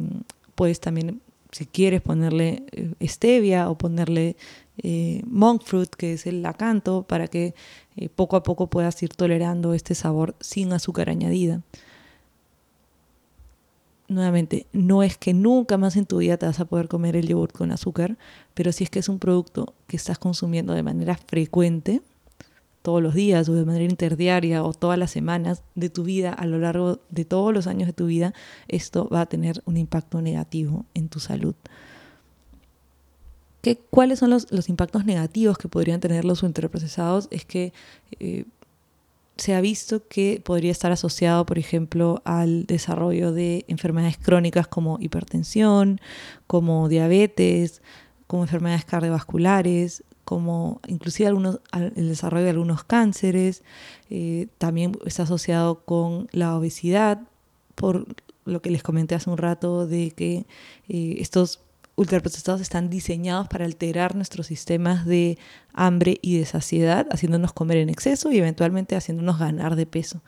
puedes 0.55 0.81
también, 0.81 1.21
si 1.53 1.67
quieres, 1.67 2.01
ponerle 2.01 2.65
eh, 2.73 3.09
stevia 3.09 3.69
o 3.69 3.77
ponerle 3.77 4.37
monk 5.27 5.63
fruit, 5.63 5.91
que 5.91 6.15
es 6.15 6.27
el 6.27 6.47
acanto, 6.47 7.03
para 7.03 7.29
que 7.29 7.55
poco 8.15 8.37
a 8.37 8.43
poco 8.43 8.69
puedas 8.69 9.03
ir 9.03 9.11
tolerando 9.11 9.75
este 9.75 9.95
sabor 9.95 10.35
sin 10.41 10.73
azúcar 10.73 11.11
añadida 11.11 11.61
nuevamente, 14.11 14.67
no 14.73 15.03
es 15.03 15.17
que 15.17 15.33
nunca 15.33 15.79
más 15.79 15.97
en 15.97 16.05
tu 16.05 16.19
vida 16.19 16.37
te 16.37 16.47
vas 16.47 16.61
a 16.61 16.65
poder 16.65 16.89
comer 16.89 17.17
el 17.17 17.29
yogurt 17.29 17.53
con 17.57 17.71
azúcar, 17.73 18.19
pero 18.55 18.73
si 18.73 18.85
es 18.85 18.91
que 18.91 18.99
es 18.99 19.09
un 19.09 19.19
producto 19.19 19.75
que 19.87 19.97
estás 19.97 20.19
consumiendo 20.19 20.75
de 20.75 20.83
manera 20.83 21.17
frecuente, 21.17 22.03
todos 22.83 23.03
los 23.03 23.15
días 23.15 23.49
o 23.49 23.55
de 23.55 23.65
manera 23.65 23.85
interdiaria 23.85 24.65
o 24.65 24.73
todas 24.73 24.99
las 24.99 25.11
semanas 25.11 25.63
de 25.75 25.91
tu 25.91 26.03
vida, 26.03 26.33
a 26.33 26.47
lo 26.47 26.59
largo 26.59 26.99
de 27.11 27.25
todos 27.25 27.53
los 27.55 27.67
años 27.67 27.87
de 27.87 27.93
tu 27.93 28.07
vida, 28.07 28.35
esto 28.69 29.09
va 29.09 29.23
a 29.23 29.27
tener 29.27 29.63
un 29.67 29.77
impacto 29.77 30.21
negativo 30.21 30.85
en 30.95 31.09
tu 31.09 31.21
salud. 31.21 31.55
¿Qué, 33.63 33.77
¿Cuáles 33.77 34.19
son 34.19 34.31
los, 34.31 34.51
los, 34.51 34.71
impactos 34.71 35.05
negativos 35.05 35.59
que 35.59 35.69
podrían 35.69 36.01
tener 36.01 36.25
los 36.25 36.43
ultraprocesados? 36.43 37.29
Es 37.31 37.45
que 37.45 37.75
eh, 38.19 38.47
se 39.41 39.55
ha 39.55 39.61
visto 39.61 40.07
que 40.07 40.41
podría 40.45 40.71
estar 40.71 40.93
asociado, 40.93 41.47
por 41.47 41.59
ejemplo, 41.59 42.23
al 42.25 42.67
desarrollo 42.67 43.33
de 43.33 43.65
enfermedades 43.69 44.19
crónicas 44.19 44.69
como 44.69 44.99
hipertensión, 45.01 46.01
como 46.47 46.89
diabetes, 46.89 47.83
como 48.27 48.43
enfermedades 48.43 48.85
cardiovasculares, 48.85 50.05
como 50.25 50.81
inclusive 50.87 51.31
el 51.31 52.09
desarrollo 52.09 52.45
de 52.45 52.51
algunos 52.51 52.85
cánceres. 52.85 53.65
Eh, 54.11 54.49
también 54.59 54.97
está 55.07 55.25
asociado 55.25 55.85
con 55.85 56.29
la 56.33 56.57
obesidad, 56.57 57.23
por 57.75 58.07
lo 58.45 58.63
que 58.63 58.71
les 58.71 58.83
comenté 58.83 59.15
hace 59.15 59.31
un 59.31 59.39
rato 59.39 59.87
de 59.87 60.11
que 60.13 60.47
eh, 60.89 61.17
estos 61.19 61.61
ultraprocesados 62.01 62.63
están 62.63 62.89
diseñados 62.89 63.47
para 63.49 63.67
alterar 63.67 64.17
nuestros 64.17 64.47
sistemas 64.47 65.05
de 65.05 65.37
hambre 65.75 66.19
y 66.23 66.39
de 66.39 66.47
saciedad, 66.47 67.07
haciéndonos 67.11 67.53
comer 67.53 67.77
en 67.77 67.91
exceso 67.91 68.33
y 68.33 68.39
eventualmente 68.39 68.97
haciéndonos 68.97 69.39
ganar 69.39 69.77
de 69.77 69.85
peso. 69.85 70.23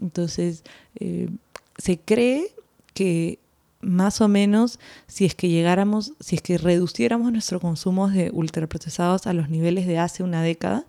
Entonces, 0.00 0.64
eh, 0.98 1.28
se 1.76 1.98
cree 2.00 2.54
que 2.94 3.38
más 3.82 4.22
o 4.22 4.28
menos 4.28 4.78
si 5.08 5.26
es 5.26 5.34
que 5.34 5.50
llegáramos, 5.50 6.14
si 6.20 6.36
es 6.36 6.42
que 6.42 6.56
reduciéramos 6.56 7.30
nuestro 7.32 7.60
consumo 7.60 8.08
de 8.08 8.30
ultraprocesados 8.32 9.26
a 9.26 9.34
los 9.34 9.50
niveles 9.50 9.86
de 9.86 9.98
hace 9.98 10.22
una 10.22 10.42
década, 10.42 10.86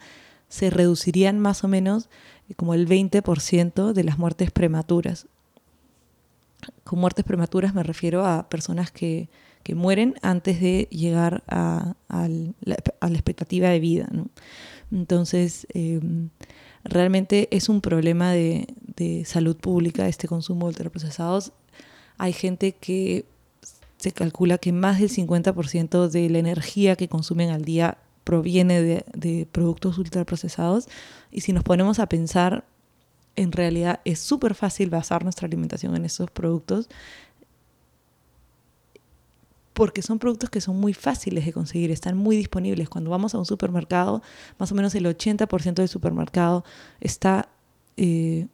se 0.48 0.70
reducirían 0.70 1.40
más 1.40 1.66
o 1.66 1.68
menos 1.68 2.08
eh, 2.48 2.56
como 2.56 2.74
el 2.74 2.88
20% 2.88 3.92
de 3.92 4.04
las 4.06 4.18
muertes 4.18 4.50
prematuras. 4.52 5.28
Con 6.86 7.00
muertes 7.00 7.26
prematuras 7.26 7.74
me 7.74 7.84
refiero 7.84 8.26
a 8.26 8.48
personas 8.48 8.92
que 8.92 9.28
que 9.64 9.76
mueren 9.76 10.16
antes 10.22 10.60
de 10.62 10.88
llegar 10.92 11.44
a, 11.48 11.96
la, 12.10 12.76
expectativa 13.10 13.70
de 13.70 13.80
vida. 13.80 14.10
Entonces, 14.92 15.68
em, 15.74 16.30
realmente 16.84 17.48
es 17.52 17.70
un 17.70 17.82
problema 17.82 18.32
de, 18.32 18.68
salud 19.26 19.58
pública 19.58 20.08
este 20.08 20.28
consumo 20.28 20.68
de 20.68 20.70
ultraprocesados. 20.70 21.54
Hay 22.20 22.34
gente 22.34 22.74
que 22.74 23.26
se 23.98 24.12
calcula 24.12 24.60
que 24.60 24.72
más 24.72 25.00
del 25.00 25.10
50% 25.10 26.08
de 26.08 26.30
la 26.30 26.38
energía 26.38 26.96
que 26.96 27.08
consumen 27.08 27.50
al 27.50 27.66
día 27.66 27.98
proviene 28.24 28.82
de, 28.82 29.06
de 29.16 29.48
productos 29.52 29.98
ultraprocesados. 29.98 30.88
Y 31.32 31.42
si 31.42 31.52
nos 31.52 31.64
ponemos 31.64 31.98
a 31.98 32.08
pensar, 32.08 32.64
en 33.36 33.52
realidad 33.52 34.02
es 34.06 34.20
súper 34.20 34.54
fácil 34.54 34.90
basar 34.90 35.24
nuestra 35.24 35.48
alimentación 35.48 35.96
en 35.96 36.06
esos 36.06 36.30
productos 36.30 36.90
porque 39.74 40.02
son 40.02 40.20
productos 40.20 40.50
que 40.50 40.62
son 40.62 40.80
muy 40.80 40.94
fáciles 40.94 41.46
de 41.46 41.54
conseguir, 41.54 41.92
están 41.92 42.18
muy 42.18 42.36
disponibles. 42.36 42.90
Cuando 42.90 43.10
vamos 43.10 43.34
a 43.34 43.38
un 43.38 43.46
supermercado, 43.46 44.22
más 44.58 44.72
o 44.72 44.76
menos 44.76 44.94
el 44.96 45.06
80% 45.06 45.76
del 45.76 45.88
supermercado 45.88 46.66
está, 47.00 47.50
eh, 47.98 48.48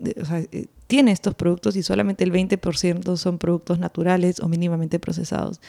eh, 0.00 0.66
tiene 0.86 1.12
estos 1.12 1.34
productos 1.34 1.76
y 1.76 1.82
solamente 1.82 2.24
el 2.24 2.32
20% 2.32 3.16
son 3.16 3.38
productos 3.38 3.78
naturales 3.78 4.40
o 4.40 4.48
mínimamente 4.48 4.98
procesados. 4.98 5.60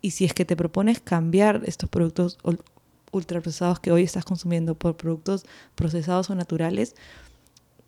Y 0.00 0.12
si 0.12 0.24
es 0.24 0.32
que 0.32 0.44
te 0.44 0.56
propones 0.56 1.00
cambiar 1.00 1.62
estos 1.66 1.88
productos 1.88 2.38
ultraprocesados 3.10 3.80
que 3.80 3.92
hoy 3.92 4.02
estás 4.02 4.24
consumiendo 4.24 4.74
por 4.74 4.96
productos 4.96 5.44
procesados 5.74 6.30
o 6.30 6.34
naturales, 6.34 6.94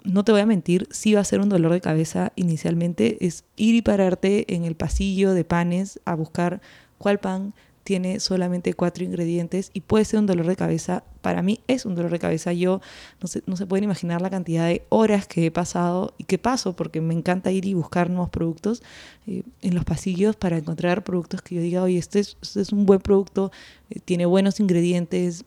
no 0.04 0.24
te 0.24 0.32
voy 0.32 0.40
a 0.40 0.46
mentir, 0.46 0.88
sí 0.90 1.14
va 1.14 1.20
a 1.20 1.24
ser 1.24 1.40
un 1.40 1.48
dolor 1.48 1.72
de 1.72 1.80
cabeza 1.80 2.32
inicialmente, 2.36 3.24
es 3.24 3.44
ir 3.56 3.74
y 3.74 3.82
pararte 3.82 4.54
en 4.54 4.64
el 4.64 4.74
pasillo 4.74 5.32
de 5.34 5.44
panes 5.44 6.00
a 6.04 6.14
buscar 6.14 6.60
cuál 6.98 7.18
pan 7.18 7.54
tiene 7.84 8.20
solamente 8.20 8.74
cuatro 8.74 9.04
ingredientes 9.04 9.70
y 9.74 9.80
puede 9.80 10.04
ser 10.04 10.20
un 10.20 10.26
dolor 10.26 10.46
de 10.46 10.56
cabeza. 10.56 11.04
Para 11.20 11.42
mí 11.42 11.60
es 11.66 11.84
un 11.84 11.94
dolor 11.94 12.12
de 12.12 12.18
cabeza. 12.18 12.52
Yo 12.52 12.80
no 13.20 13.28
se, 13.28 13.42
no 13.46 13.56
se 13.56 13.66
pueden 13.66 13.84
imaginar 13.84 14.22
la 14.22 14.30
cantidad 14.30 14.66
de 14.66 14.84
horas 14.88 15.26
que 15.26 15.46
he 15.46 15.50
pasado 15.50 16.14
y 16.16 16.24
que 16.24 16.38
paso 16.38 16.76
porque 16.76 17.00
me 17.00 17.14
encanta 17.14 17.50
ir 17.50 17.64
y 17.64 17.74
buscar 17.74 18.08
nuevos 18.08 18.30
productos 18.30 18.82
eh, 19.26 19.42
en 19.62 19.74
los 19.74 19.84
pasillos 19.84 20.36
para 20.36 20.58
encontrar 20.58 21.02
productos 21.02 21.42
que 21.42 21.56
yo 21.56 21.60
diga, 21.60 21.82
oye, 21.82 21.98
este 21.98 22.20
es, 22.20 22.36
este 22.40 22.60
es 22.60 22.72
un 22.72 22.86
buen 22.86 23.00
producto, 23.00 23.50
eh, 23.90 23.98
tiene 24.04 24.26
buenos 24.26 24.60
ingredientes, 24.60 25.44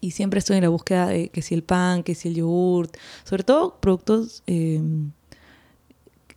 y 0.00 0.12
siempre 0.12 0.38
estoy 0.38 0.56
en 0.56 0.62
la 0.62 0.68
búsqueda 0.68 1.06
de 1.06 1.28
que 1.28 1.42
si 1.42 1.54
el 1.54 1.62
pan, 1.62 2.02
que 2.02 2.14
si 2.14 2.28
el 2.28 2.34
yogurt, 2.34 2.96
sobre 3.24 3.44
todo 3.44 3.78
productos 3.80 4.42
eh, 4.46 4.80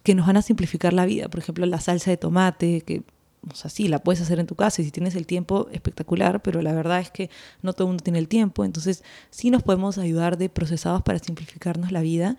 que 0.04 0.16
nos 0.16 0.28
van 0.28 0.38
a 0.38 0.42
simplificar 0.42 0.94
la 0.94 1.06
vida. 1.06 1.30
Por 1.30 1.40
ejemplo, 1.40 1.66
la 1.66 1.80
salsa 1.80 2.12
de 2.12 2.18
tomate, 2.18 2.82
que 2.82 3.04
o 3.52 3.56
sea, 3.56 3.70
sí, 3.70 3.88
la 3.88 4.00
puedes 4.00 4.22
hacer 4.22 4.40
en 4.40 4.48
tu 4.48 4.56
casa 4.56 4.82
y 4.82 4.86
si 4.86 4.92
tienes 4.92 5.16
el 5.16 5.26
tiempo, 5.26 5.68
espectacular, 5.72 6.42
pero 6.42 6.62
la 6.62 6.74
verdad 6.74 7.00
es 7.00 7.12
que 7.12 7.30
no 7.62 7.74
todo 7.74 7.88
el 7.88 7.90
mundo 7.90 8.04
tiene 8.04 8.20
el 8.20 8.28
tiempo, 8.28 8.64
entonces 8.64 9.04
sí 9.32 9.50
nos 9.50 9.64
podemos 9.64 9.98
ayudar 9.98 10.38
de 10.38 10.50
procesados 10.50 11.02
para 11.02 11.20
simplificarnos 11.20 11.92
la 11.92 12.02
vida, 12.02 12.38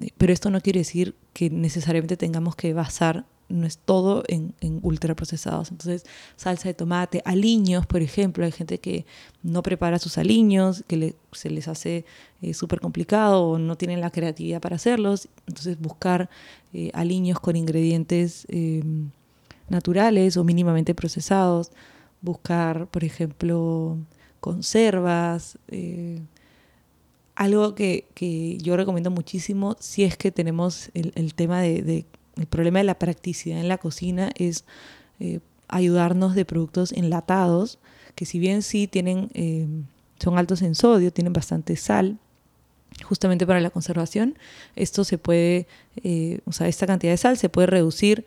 eh, 0.00 0.10
pero 0.18 0.32
esto 0.32 0.50
no 0.50 0.60
quiere 0.60 0.80
decir 0.80 1.14
que 1.32 1.50
necesariamente 1.50 2.16
tengamos 2.16 2.56
que 2.56 2.74
basar 2.74 3.26
no 3.50 3.66
es 3.66 3.78
todo 3.78 4.22
en, 4.28 4.54
en 4.60 4.80
ultraprocesados. 4.82 5.70
Entonces, 5.70 6.04
salsa 6.36 6.68
de 6.68 6.74
tomate, 6.74 7.22
aliños, 7.24 7.86
por 7.86 8.02
ejemplo, 8.02 8.44
hay 8.44 8.52
gente 8.52 8.78
que 8.78 9.04
no 9.42 9.62
prepara 9.62 9.98
sus 9.98 10.18
aliños, 10.18 10.84
que 10.86 11.14
se 11.32 11.50
les 11.50 11.68
hace 11.68 12.04
eh, 12.42 12.54
súper 12.54 12.80
complicado 12.80 13.44
o 13.44 13.58
no 13.58 13.76
tienen 13.76 14.00
la 14.00 14.10
creatividad 14.10 14.60
para 14.60 14.76
hacerlos. 14.76 15.28
Entonces, 15.46 15.78
buscar 15.78 16.30
eh, 16.72 16.90
aliños 16.94 17.40
con 17.40 17.56
ingredientes 17.56 18.46
naturales 19.68 20.36
o 20.36 20.44
mínimamente 20.44 20.94
procesados, 20.94 21.70
buscar, 22.20 22.86
por 22.88 23.04
ejemplo, 23.04 23.98
conservas, 24.40 25.58
eh, 25.68 26.20
algo 27.36 27.74
que, 27.74 28.06
que, 28.14 28.58
yo 28.58 28.76
recomiendo 28.76 29.10
muchísimo 29.10 29.76
si 29.80 30.04
es 30.04 30.16
que 30.16 30.30
tenemos 30.30 30.90
el, 30.92 31.12
el 31.14 31.34
tema 31.34 31.62
de, 31.62 32.04
el 32.36 32.46
problema 32.46 32.78
de 32.78 32.84
la 32.84 32.98
practicidad 32.98 33.60
en 33.60 33.68
la 33.68 33.78
cocina 33.78 34.30
es 34.36 34.64
eh, 35.18 35.40
ayudarnos 35.68 36.34
de 36.34 36.44
productos 36.44 36.92
enlatados, 36.92 37.78
que 38.14 38.26
si 38.26 38.38
bien 38.38 38.62
sí 38.62 38.86
tienen, 38.86 39.30
eh, 39.34 39.66
son 40.18 40.38
altos 40.38 40.62
en 40.62 40.74
sodio, 40.74 41.12
tienen 41.12 41.32
bastante 41.32 41.76
sal, 41.76 42.18
justamente 43.04 43.46
para 43.46 43.60
la 43.60 43.70
conservación, 43.70 44.36
esto 44.76 45.04
se 45.04 45.16
puede, 45.16 45.68
o 46.44 46.52
sea, 46.52 46.66
esta 46.68 46.86
cantidad 46.86 47.12
de 47.12 47.16
sal 47.16 47.38
se 47.38 47.48
puede 47.48 47.66
reducir 47.66 48.26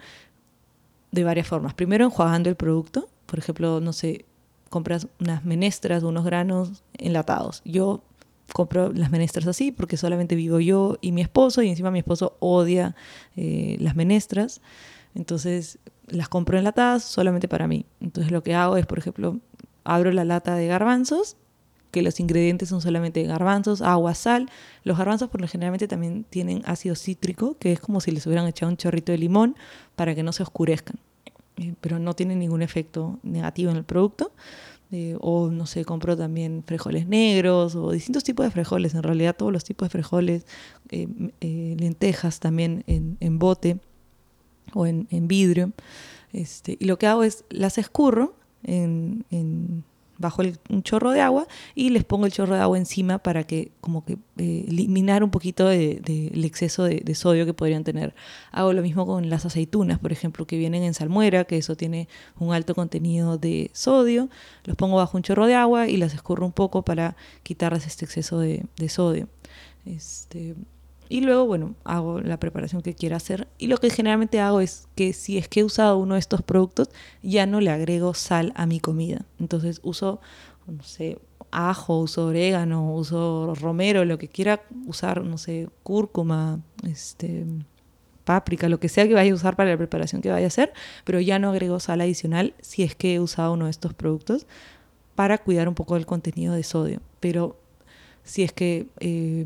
de 1.14 1.24
varias 1.24 1.48
formas. 1.48 1.74
Primero, 1.76 2.06
enjuagando 2.06 2.50
el 2.50 2.56
producto. 2.56 3.08
Por 3.28 3.40
ejemplo, 3.40 3.80
no 3.80 3.94
sé, 3.94 4.26
compras 4.70 5.08
unas 5.20 5.46
menestras, 5.46 6.04
unos 6.04 6.26
granos 6.26 6.84
enlatados. 6.98 7.62
Yo 7.64 8.04
compro 8.54 8.94
las 8.94 9.12
menestras 9.12 9.48
así 9.48 9.72
porque 9.72 9.98
solamente 9.98 10.36
vivo 10.36 10.60
yo 10.60 10.98
y 11.02 11.12
mi 11.12 11.22
esposo 11.22 11.62
y 11.62 11.70
encima 11.70 11.92
mi 11.92 12.00
esposo 12.00 12.38
odia 12.40 12.96
eh, 13.36 13.78
las 13.80 13.96
menestras. 13.96 14.62
Entonces 15.16 15.80
las 16.08 16.30
compro 16.30 16.58
enlatadas 16.58 17.04
solamente 17.04 17.48
para 17.48 17.68
mí. 17.68 17.86
Entonces 18.00 18.32
lo 18.32 18.44
que 18.44 18.56
hago 18.56 18.78
es, 18.78 18.86
por 18.86 19.00
ejemplo, 19.00 19.40
abro 19.84 20.12
la 20.12 20.24
lata 20.24 20.56
de 20.56 20.68
garbanzos, 20.68 21.36
que 21.92 22.02
los 22.02 22.20
ingredientes 22.20 22.70
son 22.70 22.82
solamente 22.82 23.24
garbanzos, 23.24 23.82
agua, 23.82 24.16
sal. 24.16 24.50
Los 24.84 24.98
garbanzos 24.98 25.30
por 25.30 25.42
lo 25.42 25.48
generalmente 25.48 25.88
también 25.88 26.26
tienen 26.30 26.64
ácido 26.66 26.96
cítrico, 26.96 27.56
que 27.60 27.72
es 27.72 27.80
como 27.80 28.02
si 28.02 28.12
les 28.12 28.26
hubieran 28.26 28.48
echado 28.48 28.72
un 28.72 28.78
chorrito 28.78 29.12
de 29.12 29.20
limón 29.20 29.56
para 29.96 30.16
que 30.16 30.24
no 30.24 30.32
se 30.32 30.44
oscurezcan. 30.44 30.98
Eh, 31.58 31.76
pero 31.82 32.00
no 32.00 32.16
tiene 32.16 32.36
ningún 32.36 32.64
efecto 32.64 33.20
negativo 33.22 33.70
en 33.72 33.78
el 33.78 33.84
producto. 33.84 34.32
Eh, 34.96 35.18
o 35.22 35.50
no 35.50 35.66
sé, 35.66 35.86
compro 35.86 36.16
también 36.16 36.64
frijoles 36.68 37.08
negros 37.08 37.76
o 37.76 37.90
distintos 37.90 38.24
tipos 38.24 38.46
de 38.46 38.52
frijoles, 38.52 38.94
en 38.94 39.02
realidad 39.02 39.36
todos 39.36 39.52
los 39.52 39.64
tipos 39.64 39.88
de 39.88 39.90
frijoles, 39.90 40.46
eh, 40.92 41.76
lentejas 41.80 42.40
también 42.40 42.84
en, 42.86 43.40
bote 43.40 43.80
o 44.76 44.86
en, 44.86 45.08
vidrio. 45.28 45.72
Este, 46.32 46.78
y 46.80 46.86
lo 46.86 47.00
que 47.00 47.08
hago 47.08 47.24
es 47.24 47.44
las 47.50 47.80
escurro 47.80 48.36
en, 48.62 49.84
bajo 50.18 50.42
un 50.70 50.84
chorro 50.84 51.12
de 51.12 51.22
agua 51.22 51.48
y 51.76 51.90
les 51.90 52.04
pongo 52.04 52.26
el 52.26 52.32
chorro 52.32 52.56
de 52.56 52.62
agua 52.62 52.78
encima 52.78 53.20
para 53.20 53.44
que 53.44 53.72
como 53.82 54.06
que 54.06 54.18
eh, 54.38 54.66
eliminar 54.68 55.24
un 55.24 55.32
poquito 55.32 55.68
del 55.68 56.02
de, 56.02 56.32
exceso 56.46 56.84
de, 56.84 57.16
sodio 57.16 57.46
que 57.46 57.54
podrían 57.54 57.84
tener. 57.84 58.14
Hago 58.52 58.74
lo 58.74 58.82
mismo 58.82 59.06
con 59.06 59.30
las 59.30 59.46
aceitunas, 59.46 60.00
por 60.00 60.12
ejemplo, 60.12 60.46
que 60.46 60.58
vienen 60.58 60.84
en 60.84 60.94
salmuera, 60.94 61.46
que 61.46 61.58
eso 61.58 61.76
tiene 61.76 62.08
un 62.40 62.54
alto 62.54 62.76
contenido 62.76 63.38
de 63.38 63.72
sodio. 63.74 64.30
Los 64.66 64.76
pongo 64.76 64.98
bajo 64.98 65.18
un 65.18 65.24
chorro 65.24 65.46
de 65.46 65.56
agua 65.56 65.88
y 65.88 65.98
las 65.98 66.14
escurro 66.14 66.46
un 66.46 66.52
poco 66.52 66.84
para 66.84 67.16
quitarles 67.44 67.86
este 67.88 68.06
exceso 68.06 68.40
de, 68.40 68.66
sodio. 68.90 69.28
Este, 69.86 70.56
y 71.10 71.22
luego, 71.22 71.46
bueno, 71.46 71.76
hago 71.84 72.22
la 72.22 72.40
preparación 72.40 72.82
que 72.82 72.96
quiera 72.96 73.18
hacer. 73.18 73.48
Y 73.58 73.68
lo 73.68 73.78
que 73.78 73.90
generalmente 73.90 74.40
hago 74.40 74.62
es 74.62 74.88
que 74.96 75.14
si 75.14 75.38
es 75.38 75.48
que 75.48 75.62
he 75.62 75.64
usado 75.64 75.98
uno 75.98 76.16
de 76.16 76.20
estos 76.20 76.42
productos, 76.42 76.90
ya 77.22 77.46
no 77.46 77.62
le 77.62 77.72
agrego 77.72 78.14
sal 78.14 78.54
a 78.56 78.66
mi 78.66 78.80
comida. 78.80 79.26
Entonces 79.40 79.80
uso, 79.84 80.22
no 80.68 80.84
sé, 80.84 81.20
ajo, 81.52 82.00
uso 82.00 82.28
orégano, 82.28 82.94
uso 82.94 83.54
romero, 83.56 84.06
lo 84.06 84.18
que 84.18 84.28
quiera 84.28 84.64
usar, 84.88 85.24
no 85.24 85.38
sé, 85.38 85.70
cúrcuma, 85.84 86.62
este, 86.88 87.46
páprica, 88.24 88.70
lo 88.70 88.80
que 88.80 88.90
sea 88.90 89.08
que 89.08 89.14
vaya 89.14 89.32
a 89.32 89.36
usar 89.36 89.56
para 89.56 89.72
la 89.72 89.78
preparación 89.78 90.22
que 90.22 90.32
vaya 90.32 90.46
a 90.46 90.48
hacer, 90.48 90.74
pero 91.04 91.20
ya 91.20 91.40
no 91.40 91.50
agrego 91.50 91.80
sal 91.80 92.02
adicional 92.02 92.54
si 92.62 92.84
es 92.84 92.96
que 92.96 93.16
he 93.16 93.20
usado 93.20 93.54
uno 93.54 93.66
de 93.66 93.72
estos 93.72 93.94
productos 93.94 94.48
para 95.16 95.38
cuidar 95.38 95.68
un 95.68 95.76
poco 95.76 95.96
el 95.96 96.06
contenido 96.06 96.54
de 96.56 96.64
sodio. 96.64 97.02
Pero 97.20 97.58
si 98.24 98.44
es 98.44 98.52
que 98.52 98.88
eh, 99.00 99.46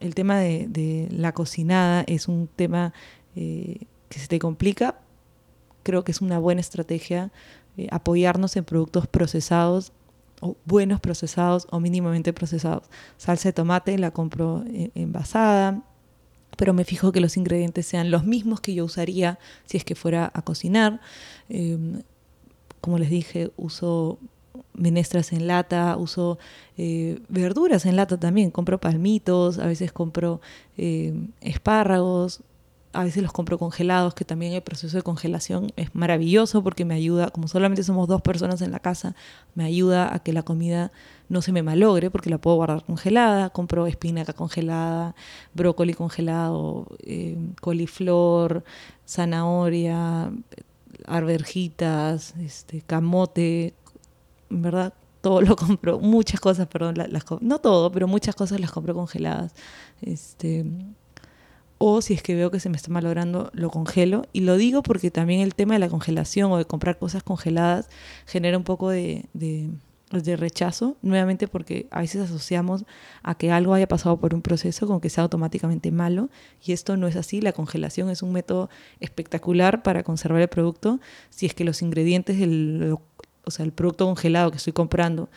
el 0.00 0.14
tema 0.14 0.38
de, 0.38 1.08
la 1.10 1.32
cocinada 1.32 2.04
es 2.06 2.28
un 2.28 2.48
tema 2.54 2.92
eh, 3.34 3.80
que 4.08 4.18
se 4.18 4.28
te 4.28 4.38
complica, 4.38 5.00
creo 5.82 6.04
que 6.04 6.12
es 6.12 6.20
una 6.20 6.38
buena 6.38 6.60
estrategia 6.60 7.30
eh, 7.76 7.88
apoyarnos 7.90 8.56
en 8.56 8.64
productos 8.64 9.06
procesados 9.06 9.92
o 10.40 10.56
buenos 10.64 10.98
procesados 11.00 11.66
o 11.70 11.78
mínimamente 11.78 12.32
procesados. 12.32 12.84
Salsa 13.18 13.50
de 13.50 13.52
tomate 13.52 13.98
la 13.98 14.10
compro 14.10 14.64
eh, 14.66 14.90
envasada, 14.94 15.82
pero 16.56 16.72
me 16.72 16.84
fijo 16.84 17.12
que 17.12 17.20
los 17.20 17.36
ingredientes 17.36 17.86
sean 17.86 18.10
los 18.10 18.24
mismos 18.24 18.60
que 18.60 18.74
yo 18.74 18.84
usaría 18.86 19.38
si 19.66 19.76
es 19.76 19.84
que 19.84 19.94
fuera 19.94 20.30
a 20.32 20.42
cocinar. 20.42 21.00
Em, 21.50 22.02
como 22.80 22.98
les 22.98 23.10
dije, 23.10 23.50
uso 23.56 24.18
menestras 24.76 25.32
en 25.32 25.46
lata, 25.46 25.96
uso 25.96 26.38
eh, 26.76 27.20
verduras 27.28 27.86
en 27.86 27.96
lata 27.96 28.18
también, 28.18 28.50
compro 28.50 28.78
palmitos, 28.78 29.58
a 29.58 29.66
veces 29.66 29.92
compro 29.92 30.40
eh, 30.76 31.14
espárragos, 31.40 32.42
a 32.96 33.04
veces 33.04 33.22
los 33.22 33.32
compro 33.32 33.58
congelados, 33.58 34.14
que 34.14 34.24
también 34.24 34.54
el 34.54 34.62
proceso 34.62 34.96
de 34.96 35.02
congelación 35.02 35.70
es 35.76 35.94
maravilloso 35.94 36.62
porque 36.62 36.84
me 36.84 36.94
ayuda, 36.94 37.30
como 37.30 37.46
solamente 37.46 37.82
somos 37.82 38.08
dos 38.08 38.22
personas 38.22 38.62
en 38.62 38.72
la 38.72 38.78
casa, 38.78 39.14
me 39.54 39.64
ayuda 39.64 40.14
a 40.14 40.18
que 40.20 40.32
la 40.32 40.42
comida 40.42 40.92
no 41.28 41.42
se 41.42 41.52
me 41.52 41.62
malogre 41.62 42.10
porque 42.10 42.30
la 42.30 42.38
puedo 42.38 42.56
guardar 42.56 42.84
congelada, 42.84 43.50
compro 43.50 43.86
espinaca 43.86 44.32
congelada, 44.32 45.14
brócoli 45.52 45.92
congelado, 45.92 46.86
eh, 47.00 47.36
coliflor, 47.60 48.64
zanahoria, 49.06 50.32
arvejitas, 51.06 52.34
este, 52.38 52.80
camote, 52.80 53.74
verdad 54.50 54.94
todo 55.20 55.40
lo 55.40 55.56
compro, 55.56 55.98
muchas 55.98 56.38
cosas, 56.40 56.68
perdón, 56.68 56.96
las, 56.96 57.24
no 57.40 57.58
todo, 57.58 57.90
pero 57.90 58.06
muchas 58.06 58.36
cosas 58.36 58.60
las 58.60 58.70
compro 58.70 58.94
congeladas. 58.94 59.54
Este, 60.00 60.64
o 61.78 62.00
si 62.00 62.14
es 62.14 62.22
que 62.22 62.34
veo 62.34 62.50
que 62.50 62.60
se 62.60 62.70
me 62.70 62.76
está 62.76 62.90
malogrando, 62.90 63.50
lo 63.52 63.70
congelo. 63.70 64.26
Y 64.32 64.40
lo 64.40 64.56
digo 64.56 64.82
porque 64.82 65.10
también 65.10 65.40
el 65.40 65.54
tema 65.54 65.74
de 65.74 65.80
la 65.80 65.88
congelación 65.88 66.50
o 66.52 66.58
de 66.58 66.64
comprar 66.64 66.98
cosas 66.98 67.22
congeladas 67.22 67.88
genera 68.24 68.56
un 68.56 68.64
poco 68.64 68.88
de, 68.88 69.26
de, 69.34 69.68
de 70.10 70.36
rechazo, 70.36 70.96
nuevamente 71.02 71.48
porque 71.48 71.86
a 71.90 72.00
veces 72.00 72.22
asociamos 72.22 72.84
a 73.22 73.34
que 73.34 73.50
algo 73.50 73.74
haya 73.74 73.88
pasado 73.88 74.18
por 74.18 74.32
un 74.34 74.40
proceso 74.40 74.86
con 74.86 75.00
que 75.00 75.10
sea 75.10 75.24
automáticamente 75.24 75.90
malo. 75.90 76.30
Y 76.64 76.72
esto 76.72 76.96
no 76.96 77.08
es 77.08 77.16
así. 77.16 77.42
La 77.42 77.52
congelación 77.52 78.08
es 78.08 78.22
un 78.22 78.32
método 78.32 78.70
espectacular 79.00 79.82
para 79.82 80.02
conservar 80.02 80.40
el 80.40 80.48
producto 80.48 81.00
si 81.28 81.44
es 81.44 81.52
que 81.52 81.64
los 81.64 81.82
ingredientes 81.82 82.38
del 82.38 82.96
o 83.46 83.50
sea, 83.50 83.64
el 83.64 83.72
producto 83.72 84.04
congelado 84.06 84.50
que 84.50 84.56
estoy 84.56 84.72
comprando, 84.72 85.30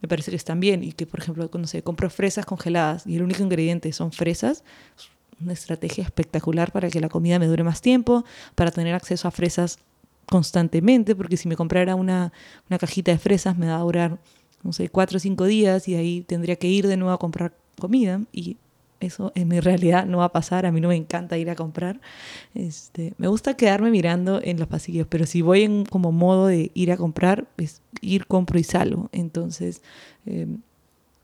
me 0.00 0.08
parece 0.08 0.30
que 0.30 0.36
están 0.36 0.60
bien. 0.60 0.84
Y 0.84 0.92
que, 0.92 1.06
por 1.06 1.20
ejemplo, 1.20 1.50
cuando 1.50 1.66
se 1.66 1.82
compro 1.82 2.08
fresas 2.10 2.46
congeladas 2.46 3.06
y 3.06 3.16
el 3.16 3.22
único 3.22 3.42
ingrediente 3.42 3.92
son 3.92 4.12
fresas, 4.12 4.62
es 4.98 5.08
una 5.40 5.54
estrategia 5.54 6.04
espectacular 6.04 6.70
para 6.70 6.90
que 6.90 7.00
la 7.00 7.08
comida 7.08 7.38
me 7.38 7.46
dure 7.46 7.64
más 7.64 7.80
tiempo, 7.80 8.24
para 8.54 8.70
tener 8.70 8.94
acceso 8.94 9.26
a 9.26 9.30
fresas 9.30 9.78
constantemente, 10.26 11.16
porque 11.16 11.36
si 11.38 11.48
me 11.48 11.56
comprara 11.56 11.94
una, 11.94 12.32
una 12.68 12.78
cajita 12.78 13.10
de 13.10 13.18
fresas 13.18 13.56
me 13.56 13.66
va 13.66 13.76
a 13.76 13.80
durar, 13.80 14.18
no 14.62 14.72
sé, 14.72 14.90
cuatro 14.90 15.16
o 15.16 15.20
cinco 15.20 15.46
días 15.46 15.88
y 15.88 15.96
ahí 15.96 16.20
tendría 16.20 16.56
que 16.56 16.68
ir 16.68 16.86
de 16.86 16.96
nuevo 16.96 17.12
a 17.12 17.18
comprar 17.18 17.54
comida 17.78 18.20
y 18.32 18.58
eso 19.00 19.32
en 19.34 19.48
mi 19.48 19.60
realidad 19.60 20.06
no 20.06 20.18
va 20.18 20.26
a 20.26 20.32
pasar, 20.32 20.66
a 20.66 20.72
mí 20.72 20.80
no 20.80 20.88
me 20.88 20.96
encanta 20.96 21.38
ir 21.38 21.50
a 21.50 21.56
comprar. 21.56 22.00
Este, 22.54 23.14
me 23.16 23.28
gusta 23.28 23.54
quedarme 23.54 23.90
mirando 23.90 24.40
en 24.42 24.58
los 24.58 24.68
pasillos, 24.68 25.06
pero 25.08 25.26
si 25.26 25.42
voy 25.42 25.62
en 25.62 25.84
como 25.86 26.12
modo 26.12 26.46
de 26.46 26.70
ir 26.74 26.92
a 26.92 26.96
comprar, 26.96 27.48
es 27.56 27.82
ir, 28.02 28.26
compro 28.26 28.58
y 28.58 28.64
salgo. 28.64 29.08
Entonces, 29.12 29.82
eh, 30.26 30.46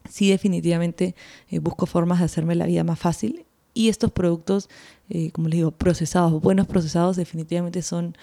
sí 0.08 0.30
definitivamente 0.30 1.14
eh, 1.50 1.58
busco 1.58 1.86
formas 1.86 2.20
de 2.20 2.24
hacerme 2.24 2.54
la 2.54 2.66
vida 2.66 2.82
más 2.82 2.98
fácil 2.98 3.44
y 3.74 3.90
estos 3.90 4.10
productos, 4.10 4.70
eh, 5.10 5.30
como 5.32 5.48
les 5.48 5.58
digo, 5.58 5.70
procesados, 5.70 6.40
buenos 6.40 6.66
procesados, 6.66 7.16
definitivamente 7.16 7.82
son 7.82 8.16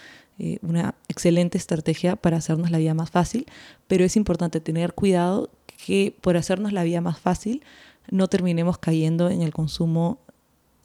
una 0.64 0.96
excelente 1.10 1.60
estrategia 1.60 2.16
para 2.16 2.38
hacernos 2.38 2.72
la 2.72 2.80
vida 2.80 2.96
más 2.96 3.12
fácil, 3.12 3.46
pero 3.86 4.04
es 4.04 4.16
importante 4.16 4.60
tener 4.60 4.94
cuidado 4.94 5.52
que 5.86 6.16
por 6.22 6.38
hacernos 6.38 6.74
la 6.74 6.84
vida 6.84 7.02
más 7.02 7.20
fácil 7.20 7.62
no 8.10 8.28
terminemos 8.28 8.78
cayendo 8.78 9.30
en 9.30 9.42
el 9.42 9.54
consumo 9.54 10.20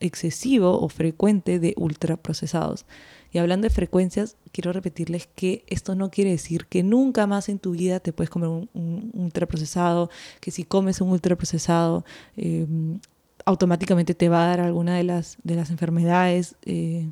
excesivo 0.00 0.80
o 0.80 0.88
frecuente 0.88 1.58
de 1.58 1.74
ultraprocesados. 1.76 2.86
Y 3.32 3.38
hablando 3.38 3.66
de 3.66 3.74
frecuencias, 3.74 4.36
quiero 4.52 4.72
repetirles 4.72 5.28
que 5.34 5.64
esto 5.66 5.94
no 5.94 6.10
quiere 6.10 6.30
decir 6.30 6.66
que 6.66 6.82
nunca 6.82 7.26
más 7.26 7.48
en 7.48 7.58
tu 7.58 7.72
vida 7.72 8.00
te 8.00 8.12
puedes 8.12 8.30
comer 8.30 8.48
un, 8.48 9.10
ultraprocesado, 9.12 10.10
que 10.40 10.50
si 10.50 10.64
comes 10.64 11.00
un 11.00 11.10
ultraprocesado 11.10 12.04
em, 12.36 13.00
automáticamente 13.44 14.14
te 14.14 14.28
va 14.28 14.44
a 14.44 14.48
dar 14.48 14.60
alguna 14.60 14.96
de 14.96 15.04
las, 15.04 15.36
de 15.42 15.56
las 15.56 15.70
enfermedades 15.70 16.56
eh, 16.64 17.10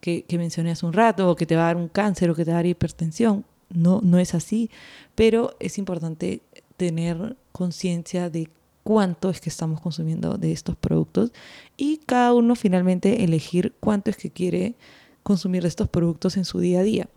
que, 0.00 0.24
que, 0.24 0.38
mencioné 0.38 0.70
hace 0.70 0.86
un 0.86 0.92
rato, 0.92 1.30
o 1.30 1.36
que 1.36 1.46
te 1.46 1.56
va 1.56 1.62
a 1.62 1.66
dar 1.66 1.76
un 1.76 1.88
cáncer, 1.88 2.30
o 2.30 2.34
que 2.34 2.44
te 2.44 2.50
va 2.50 2.58
a 2.58 2.58
dar 2.58 2.66
hipertensión. 2.66 3.44
No, 3.68 4.00
no 4.02 4.18
es 4.20 4.34
así, 4.34 4.70
pero 5.16 5.56
es 5.58 5.78
importante 5.78 6.42
tener 6.76 7.36
conciencia 7.50 8.30
de 8.30 8.48
cuánto 8.86 9.30
es 9.30 9.40
que 9.40 9.48
estamos 9.48 9.80
consumiendo 9.80 10.38
de 10.38 10.52
estos 10.52 10.76
productos 10.76 11.32
y 11.76 11.96
cada 12.06 12.32
uno 12.32 12.54
finalmente 12.54 13.24
elegir 13.24 13.74
cuánto 13.80 14.10
es 14.10 14.16
que 14.16 14.30
quiere 14.30 14.76
consumir 15.24 15.62
de 15.62 15.68
estos 15.68 15.88
productos 15.88 16.36
en 16.36 16.44
su 16.44 16.60
día 16.60 16.78
a 16.78 16.82
día. 16.84 17.08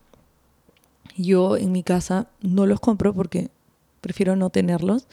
Yo 1.15 1.57
en 1.57 1.71
mi 1.71 1.83
casa 1.83 2.27
no 2.41 2.65
los 2.65 2.79
compro 2.79 3.13
porque 3.13 3.51
prefiero 4.01 4.35
no 4.35 4.49
tenerlos, 4.49 5.07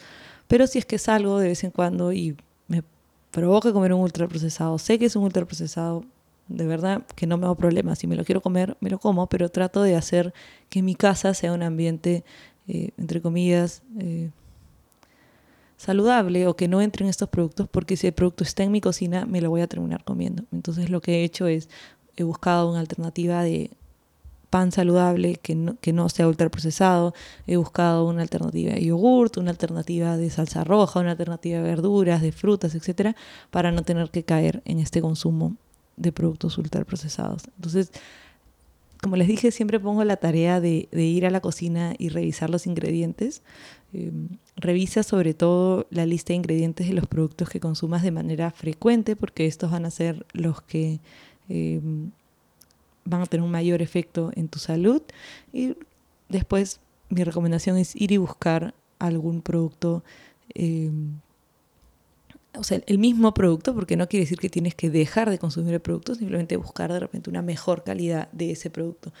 pero 0.47 0.65
si 0.65 0.79
es 0.79 0.87
que 0.87 0.97
salgo 0.97 1.37
de 1.37 1.49
vez 1.49 1.63
en 1.63 1.69
cuando 1.69 2.11
y 2.11 2.35
me 2.67 2.81
provoca 3.29 3.71
comer 3.71 3.93
un 3.93 4.01
ultraprocesado, 4.01 4.79
sé 4.79 4.97
que 4.97 5.05
es 5.05 5.15
un 5.15 5.25
ultraprocesado, 5.25 6.05
de 6.47 6.65
verdad 6.65 7.03
que 7.15 7.27
no 7.27 7.37
me 7.37 7.45
hago 7.45 7.53
problema, 7.53 7.95
si 7.95 8.07
me 8.07 8.15
lo 8.15 8.25
quiero 8.25 8.41
comer, 8.41 8.77
me 8.79 8.89
lo 8.89 8.97
como, 8.97 9.27
pero 9.27 9.49
trato 9.49 9.83
de 9.83 9.95
hacer 9.95 10.33
que 10.69 10.81
mi 10.81 10.95
casa 10.95 11.35
sea 11.35 11.53
un 11.53 11.61
ambiente, 11.61 12.23
eh, 12.67 12.89
entre 12.97 13.21
comillas, 13.21 13.83
eh, 13.99 14.31
saludable 15.77 16.47
o 16.47 16.55
que 16.55 16.67
no 16.67 16.81
entren 16.81 17.07
estos 17.07 17.29
productos 17.29 17.69
porque 17.69 17.95
si 17.95 18.07
el 18.07 18.13
producto 18.13 18.43
está 18.43 18.63
en 18.63 18.71
mi 18.71 18.81
cocina 18.81 19.25
me 19.25 19.41
lo 19.41 19.49
voy 19.49 19.61
a 19.61 19.67
terminar 19.67 20.03
comiendo. 20.03 20.43
Entonces 20.51 20.89
lo 20.89 21.01
que 21.01 21.19
he 21.19 21.23
hecho 21.23 21.47
es, 21.47 21.69
he 22.17 22.23
buscado 22.23 22.69
una 22.69 22.79
alternativa 22.79 23.43
de 23.43 23.71
pan 24.49 24.71
saludable 24.71 25.35
que 25.35 25.55
no, 25.55 25.77
que 25.79 25.93
no 25.93 26.09
sea 26.09 26.27
ultraprocesado, 26.27 27.13
he 27.45 27.57
buscado 27.57 28.07
una 28.07 28.21
alternativa 28.21 28.73
de 28.73 28.83
yogurt, 28.83 29.37
una 29.37 29.51
alternativa 29.51 30.17
de 30.17 30.29
salsa 30.29 30.63
roja, 30.63 30.99
una 30.99 31.11
alternativa 31.11 31.57
de 31.57 31.63
verduras, 31.63 32.21
de 32.21 32.31
frutas, 32.31 32.73
etcétera, 32.73 33.15
para 33.51 33.71
no 33.71 33.83
tener 33.83 34.09
que 34.09 34.23
caer 34.23 34.61
en 34.65 34.79
este 34.79 35.01
consumo 35.01 35.57
de 35.97 36.11
productos 36.11 36.57
ultraprocesados. 36.57 37.43
Entonces, 37.55 37.91
como 39.01 39.15
les 39.15 39.27
dije, 39.27 39.51
siempre 39.51 39.79
pongo 39.79 40.03
la 40.03 40.17
tarea 40.17 40.59
de, 40.59 40.87
ir 40.91 41.25
a 41.25 41.29
la 41.29 41.41
cocina 41.41 41.93
y 41.97 42.09
revisar 42.09 42.49
los 42.49 42.67
ingredientes 42.67 43.41
Em, 43.93 44.27
revisa 44.57 45.01
sobre 45.01 45.33
todo 45.33 45.87
la 45.91 46.05
lista 46.05 46.33
de 46.33 46.37
ingredientes 46.37 46.87
de 46.87 46.93
los 46.93 47.07
productos 47.07 47.49
que 47.49 47.61
consumas 47.61 48.03
de 48.03 48.11
manera 48.11 48.51
frecuente 48.51 49.15
porque 49.15 49.45
estos 49.45 49.71
van 49.71 49.85
a 49.85 49.91
ser 49.91 50.25
los 50.33 50.61
que 50.61 50.99
em, 51.47 52.11
van 53.05 53.21
a 53.21 53.25
tener 53.27 53.43
un 53.43 53.51
mayor 53.51 53.81
efecto 53.81 54.31
en 54.35 54.49
tu 54.49 54.59
salud. 54.59 55.01
Y 55.53 55.75
después 56.27 56.81
mi 57.09 57.23
recomendación 57.23 57.77
es 57.77 57.95
ir 57.95 58.11
y 58.11 58.17
buscar 58.17 58.73
algún 58.99 59.41
producto, 59.41 60.03
em, 60.53 61.19
o 62.57 62.63
sea, 62.63 62.81
el 62.85 62.97
mismo 62.99 63.33
producto, 63.33 63.73
porque 63.73 63.95
no 63.95 64.07
quiere 64.07 64.25
decir 64.25 64.39
que 64.39 64.49
tienes 64.49 64.75
que 64.75 64.89
dejar 64.89 65.29
de 65.29 65.39
consumir 65.39 65.73
el 65.73 65.79
producto, 65.79 66.15
simplemente 66.15 66.57
buscar 66.57 66.91
de 66.91 66.99
repente 66.99 67.29
una 67.29 67.41
mejor 67.41 67.83
calidad 67.83 68.29
de 68.31 68.51
ese 68.51 68.69
producto 68.69 69.11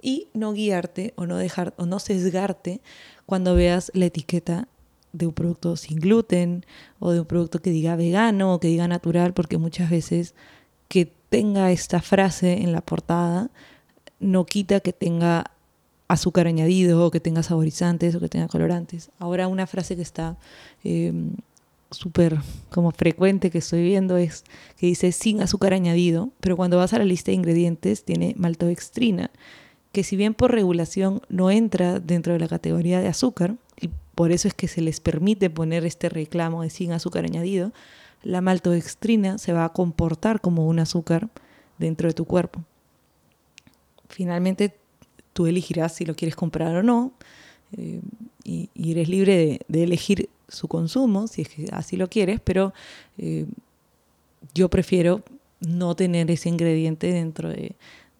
y 0.00 0.28
no 0.34 0.52
guiarte 0.52 1.14
o 1.16 1.26
no 1.26 1.36
dejar 1.36 1.74
o 1.76 1.86
no 1.86 1.98
sesgarte 1.98 2.80
cuando 3.24 3.54
veas 3.54 3.90
la 3.94 4.06
etiqueta 4.06 4.68
de 5.12 5.26
un 5.26 5.32
producto 5.32 5.76
sin 5.76 5.98
gluten 5.98 6.66
o 6.98 7.12
de 7.12 7.20
un 7.20 7.26
producto 7.26 7.60
que 7.60 7.70
diga 7.70 7.96
vegano 7.96 8.54
o 8.54 8.60
que 8.60 8.68
diga 8.68 8.88
natural, 8.88 9.32
porque 9.34 9.58
muchas 9.58 9.90
veces 9.90 10.34
que 10.88 11.10
tenga 11.28 11.70
esta 11.70 12.02
frase 12.02 12.62
en 12.62 12.72
la 12.72 12.80
portada 12.80 13.50
no 14.20 14.44
quita 14.44 14.80
que 14.80 14.92
tenga 14.92 15.50
azúcar 16.08 16.46
añadido 16.46 17.06
o 17.06 17.10
que 17.10 17.20
tenga 17.20 17.42
saborizantes 17.42 18.14
o 18.14 18.20
que 18.20 18.28
tenga 18.28 18.48
colorantes. 18.48 19.10
Ahora 19.18 19.48
una 19.48 19.66
frase 19.66 19.96
que 19.96 20.02
está 20.02 20.36
em, 20.84 21.36
súper 21.92 22.38
como 22.70 22.90
frecuente 22.90 23.50
que 23.50 23.58
estoy 23.58 23.82
viendo 23.82 24.16
es 24.16 24.44
que 24.76 24.86
dice 24.86 25.12
sin 25.12 25.40
azúcar 25.42 25.74
añadido, 25.74 26.30
pero 26.40 26.56
cuando 26.56 26.78
vas 26.78 26.92
a 26.92 26.98
la 26.98 27.04
lista 27.04 27.30
de 27.30 27.36
ingredientes 27.36 28.04
tiene 28.04 28.34
maltodextrina 28.36 29.30
que 29.92 30.04
si 30.04 30.16
bien 30.16 30.34
por 30.34 30.52
regulación 30.52 31.20
no 31.28 31.50
entra 31.50 32.00
dentro 32.00 32.32
de 32.32 32.38
la 32.38 32.48
categoría 32.48 33.00
de 33.00 33.08
azúcar, 33.08 33.56
y 33.80 33.90
por 34.14 34.32
eso 34.32 34.48
es 34.48 34.54
que 34.54 34.68
se 34.68 34.80
les 34.80 35.00
permite 35.00 35.50
poner 35.50 35.84
este 35.84 36.08
reclamo 36.08 36.62
de 36.62 36.70
sin 36.70 36.92
azúcar 36.92 37.24
añadido, 37.24 37.72
la 38.22 38.40
maltodextrina 38.40 39.38
se 39.38 39.52
va 39.52 39.64
a 39.64 39.72
comportar 39.72 40.40
como 40.40 40.66
un 40.66 40.78
azúcar 40.78 41.28
dentro 41.78 42.08
de 42.08 42.14
tu 42.14 42.24
cuerpo. 42.24 42.64
Finalmente, 44.08 44.74
tú 45.32 45.46
elegirás 45.46 45.94
si 45.94 46.04
lo 46.04 46.14
quieres 46.14 46.36
comprar 46.36 46.76
o 46.76 46.82
no, 46.82 47.12
eh, 47.76 48.00
y, 48.44 48.68
eres 48.74 49.08
libre 49.08 49.60
de, 49.68 49.82
elegir 49.82 50.28
su 50.52 50.68
consumo, 50.68 51.26
si 51.26 51.42
es 51.42 51.48
que 51.48 51.68
así 51.72 51.96
lo 51.96 52.08
quieres, 52.08 52.40
pero 52.40 52.72
eh, 53.18 53.46
yo 54.54 54.68
prefiero 54.68 55.22
no 55.60 55.94
tener 55.94 56.30
ese 56.30 56.48
ingrediente 56.48 57.12
dentro 57.12 57.48
de, 57.48 57.76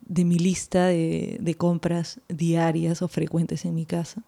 mi 0.07 0.38
lista 0.38 0.87
de, 0.87 1.55
compras 1.59 2.21
diarias 2.29 3.03
o 3.03 3.09
frecuentes 3.09 3.64
en 3.64 3.75
mi 3.75 3.87
casa. 3.87 4.23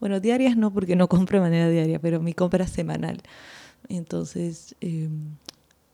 Bueno, 0.00 0.20
diarias 0.20 0.56
no, 0.56 0.72
porque 0.72 0.94
no 0.94 1.08
compro 1.08 1.38
de 1.38 1.44
manera 1.44 1.68
diaria, 1.68 1.98
pero 1.98 2.20
mi 2.20 2.32
compra 2.32 2.66
semanal. 2.66 3.20
Entonces, 3.88 4.76
em, 4.80 5.36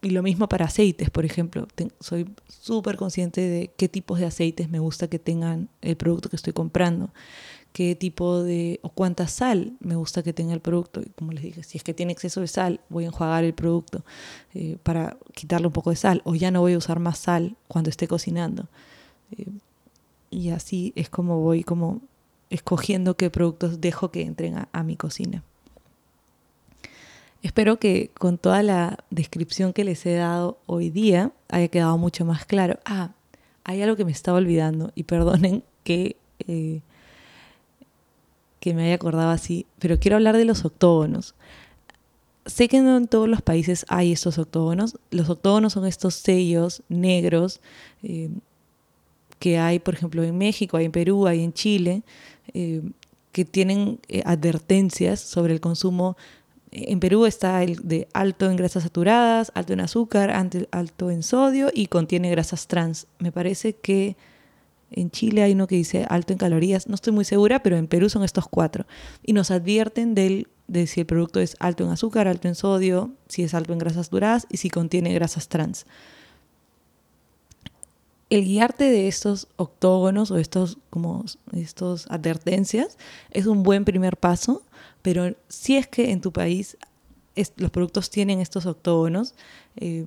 y 0.05 0.11
lo 0.11 0.23
mismo 0.23 0.49
para 0.49 0.67
aceites, 0.67 1.09
por 1.09 1.25
ejemplo. 1.25 1.67
soy 2.01 2.29
súper 2.47 2.97
consciente 2.97 3.41
de 3.41 3.71
qué 3.77 3.89
tipos 3.89 4.19
de 4.19 4.27
aceites 4.27 4.69
me 4.69 4.79
gusta 4.79 5.09
que 5.09 5.19
tengan 5.19 5.71
el 5.81 5.97
producto 5.97 6.29
que 6.29 6.37
estoy 6.37 6.53
comprando. 6.53 7.11
Qué 7.75 7.97
tipo 7.97 8.41
de, 8.45 8.79
o 8.83 8.89
cuánta 8.89 9.27
sal 9.27 9.73
me 9.81 9.97
gusta 9.97 10.23
que 10.23 10.33
tenga 10.33 10.55
el 10.55 10.61
producto. 10.61 11.01
Y 11.03 11.07
como 11.17 11.33
les 11.33 11.43
dije, 11.43 11.65
si 11.65 11.77
es 11.77 11.83
que 11.83 11.93
tiene 11.93 12.13
exceso 12.13 12.41
de 12.41 12.47
sal, 12.47 12.81
voy 12.89 13.03
a 13.03 13.09
enjuagar 13.09 13.43
el 13.43 13.53
producto 13.53 14.05
eh, 14.55 14.77
para 14.85 15.17
quitarle 15.35 15.67
un 15.67 15.73
poco 15.73 15.91
de 15.91 15.97
sal. 15.97 16.23
O 16.25 16.37
ya 16.37 16.53
no 16.53 16.61
voy 16.61 16.75
a 16.75 16.79
usar 16.79 17.01
más 17.01 17.19
sal 17.19 17.57
cuando 17.67 17.91
esté 17.91 18.07
cocinando. 18.07 18.69
Eh, 19.33 19.49
y 20.31 20.51
así 20.51 20.93
es 20.95 21.11
como 21.11 21.41
voy 21.41 21.65
como 21.65 22.01
escogiendo 22.49 23.17
qué 23.17 23.29
productos 23.29 23.81
dejo 23.81 24.13
que 24.13 24.23
entren 24.23 24.67
a, 24.71 24.83
mi 24.85 24.95
cocina. 24.95 25.43
Espero 27.43 27.81
que 27.81 28.13
con 28.17 28.39
toda 28.39 28.63
la 28.63 28.99
descripción 29.11 29.73
que 29.73 29.83
les 29.83 30.07
he 30.07 30.15
dado 30.15 30.59
hoy 30.67 30.91
día 30.91 31.33
haya 31.49 31.67
quedado 31.67 31.99
mucho 31.99 32.25
más 32.25 32.45
claro. 32.45 32.79
Ah, 32.85 33.11
hay 33.65 33.83
algo 33.83 33.97
que 33.97 34.05
me 34.05 34.13
estaba 34.13 34.39
olvidando 34.39 34.93
y 34.95 35.03
perdonen 35.03 35.65
que, 35.83 36.17
eh, 36.47 36.81
que 38.65 38.73
me 38.73 38.85
haya 38.87 38.95
acordado 38.95 39.29
así, 39.29 39.67
pero 39.79 40.01
quiero 40.01 40.17
hablar 40.17 40.39
de 40.39 40.47
los 40.47 40.65
octógonos. 40.65 41.35
Sé 42.47 42.67
que 42.67 42.81
no 42.81 42.97
en 42.97 43.09
todos 43.09 43.29
los 43.29 43.43
países 43.43 43.85
hay 43.91 44.11
estos 44.11 44.39
octógonos. 44.39 44.97
Los 45.11 45.29
octógonos 45.29 45.75
son 45.75 45.85
estos 45.85 46.15
sellos 46.15 46.83
negros 46.89 47.61
eh, 48.03 48.31
que 49.39 49.59
hay, 49.59 49.81
por 49.81 49.93
ejemplo, 49.93 50.23
en 50.23 50.39
México, 50.39 50.79
hay 50.79 50.87
en 50.87 50.93
Perú, 50.93 51.27
hay 51.27 51.45
en 51.45 51.53
Chile, 51.53 52.05
eh, 52.55 52.81
que 53.33 53.45
tienen 53.45 53.99
eh, 54.09 54.23
advertencias 54.25 55.21
sobre 55.21 55.53
el 55.53 55.61
consumo. 55.61 56.17
En 56.71 57.01
Perú 57.01 57.27
está 57.27 57.63
el 57.63 57.87
de 57.87 58.09
alto 58.15 58.51
en 58.51 58.57
grasas 58.57 58.85
saturadas, 58.85 59.53
alto 59.55 59.75
en 59.75 59.81
azúcar, 59.81 60.31
alto 60.31 61.11
en 61.11 61.23
sodio 61.23 61.71
y 61.71 61.89
contiene 61.89 62.31
grasas 62.31 62.67
trans. 62.67 63.09
Me 63.19 63.31
parece 63.31 63.75
que 63.75 64.17
en 64.97 65.11
Chile 65.11 65.43
hay 65.43 65.53
uno 65.53 65.67
que 65.67 65.77
dice 65.77 66.07
alto 66.09 66.33
en 66.33 66.39
calorías, 66.39 66.89
no 66.89 66.95
estoy 66.95 67.13
muy 67.13 67.25
segura, 67.25 67.63
pero 67.63 67.77
en 67.77 67.87
Perú 67.87 68.09
son 68.09 68.25
estos 68.25 68.47
cuatro. 68.49 68.87
Y 69.23 69.33
nos 69.33 69.51
advierten 69.51 70.15
del, 70.15 70.49
de 70.67 70.87
si 70.87 71.01
el 71.01 71.07
producto 71.07 71.41
es 71.41 71.57
alto 71.61 71.85
en 71.85 71.91
azúcar, 71.91 72.29
alto 72.29 72.49
en 72.49 72.55
sodio, 72.55 73.13
si 73.29 73.43
es 73.43 73.55
alto 73.55 73.73
en 73.73 73.79
grasas 73.79 74.07
saturadas 74.07 74.47
y 74.51 74.59
si 74.59 74.71
contiene 74.71 75.13
grasas 75.15 75.49
trans 75.49 75.87
el 78.31 78.45
guiarte 78.45 78.85
de 78.85 79.07
estos 79.09 79.49
octógonos 79.57 80.31
o 80.31 80.39
estos 80.39 80.79
como 80.91 81.25
estos 81.53 82.07
advertencias 82.11 82.99
es 83.31 83.47
un 83.47 83.63
buen 83.63 83.85
primer 83.85 84.17
paso, 84.17 84.63
pero 85.03 85.37
si 85.49 85.77
es 85.77 85.87
que 85.87 86.11
en 86.11 86.21
tu 86.21 86.33
país 86.33 86.77
los 87.57 87.71
productos 87.71 88.11
tienen 88.11 88.41
estos 88.41 88.67
octógonos, 88.67 89.35
eh, 89.77 90.07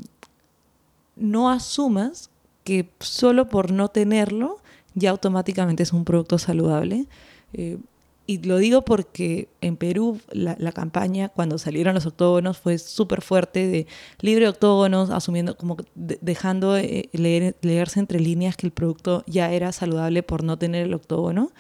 no 1.16 1.50
asumas 1.50 2.30
que 2.64 2.90
solo 3.00 3.50
por 3.50 3.72
no 3.72 3.90
tenerlo 3.90 4.60
ya 4.98 5.12
automáticamente 5.12 5.84
es 5.84 5.94
un 5.94 6.06
producto 6.06 6.40
saludable. 6.40 7.06
Eh, 7.54 7.78
y 8.26 8.40
lo 8.40 8.58
digo 8.58 8.82
porque 8.82 9.48
en 9.62 9.78
Perú 9.78 10.20
la, 10.32 10.72
campaña 10.74 11.30
cuando 11.30 11.58
salieron 11.58 11.96
los 11.96 12.06
octógonos 12.06 12.58
fue 12.58 12.78
súper 12.78 13.22
fuerte 13.22 13.68
de 13.68 13.88
libre 14.20 14.50
octógonos, 14.50 15.12
asumiendo 15.12 15.56
como 15.56 15.78
dejando 15.96 16.78
eh, 16.78 17.10
leerse 17.14 18.02
entre 18.02 18.20
líneas 18.20 18.58
que 18.58 18.68
el 18.68 18.74
producto 18.74 19.24
ya 19.28 19.54
era 19.54 19.72
saludable 19.72 20.24
por 20.24 20.44
no 20.44 20.58
tener 20.58 20.88
el 20.88 20.94
octógono. 20.94 21.52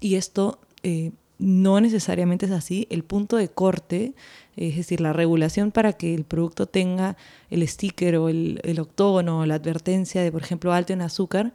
Y 0.00 0.16
esto 0.16 0.58
eh, 0.82 1.12
no 1.38 1.80
necesariamente 1.80 2.46
es 2.46 2.52
así. 2.52 2.86
El 2.90 3.04
punto 3.04 3.36
de 3.36 3.48
corte, 3.48 4.12
es 4.56 4.76
decir, 4.76 5.00
la 5.00 5.14
regulación 5.14 5.70
para 5.70 5.94
que 5.94 6.14
el 6.14 6.24
producto 6.24 6.66
tenga 6.66 7.16
el 7.48 7.66
sticker 7.66 8.16
o 8.16 8.28
el, 8.28 8.60
el 8.64 8.80
octógono 8.80 9.40
o 9.40 9.46
la 9.46 9.54
advertencia 9.54 10.20
de, 10.22 10.32
por 10.32 10.42
ejemplo, 10.42 10.74
alto 10.74 10.92
en 10.92 11.00
azúcar, 11.00 11.54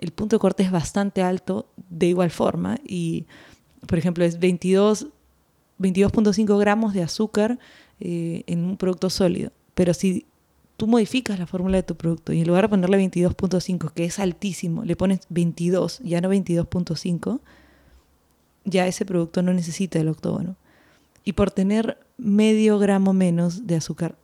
el 0.00 0.10
punto 0.10 0.36
de 0.36 0.40
corte 0.40 0.62
es 0.62 0.70
bastante 0.70 1.22
alto 1.22 1.68
de 1.88 2.06
igual 2.06 2.30
forma 2.30 2.78
y 2.84 3.26
por 3.86 3.98
ejemplo, 3.98 4.24
es 4.24 4.38
22, 4.38 5.08
22.5 5.78 6.58
gramos 6.58 6.92
de 6.92 7.02
azúcar 7.02 7.58
eh, 8.00 8.44
en 8.46 8.64
un 8.64 8.76
producto 8.76 9.10
sólido. 9.10 9.52
Pero 9.74 9.94
si 9.94 10.26
tú 10.76 10.86
modificas 10.86 11.38
la 11.38 11.46
fórmula 11.46 11.76
de 11.76 11.82
tu 11.82 11.96
producto 11.96 12.32
y 12.32 12.40
en 12.40 12.46
lugar 12.46 12.64
de 12.64 12.68
ponerle 12.68 12.98
22.5, 12.98 13.92
que 13.92 14.04
es 14.04 14.18
altísimo, 14.18 14.84
le 14.84 14.96
pones 14.96 15.20
22, 15.28 16.00
ya 16.00 16.20
no 16.20 16.32
22.5, 16.32 17.40
ya 18.64 18.86
ese 18.86 19.04
producto 19.04 19.42
no 19.42 19.52
necesita 19.52 19.98
el 19.98 20.08
octógono. 20.08 20.56
Y 21.24 21.32
por 21.32 21.50
tener 21.50 21.98
medio 22.16 22.78
gramo 22.78 23.12
menos 23.12 23.66
de 23.66 23.76
azúcar, 23.76 24.16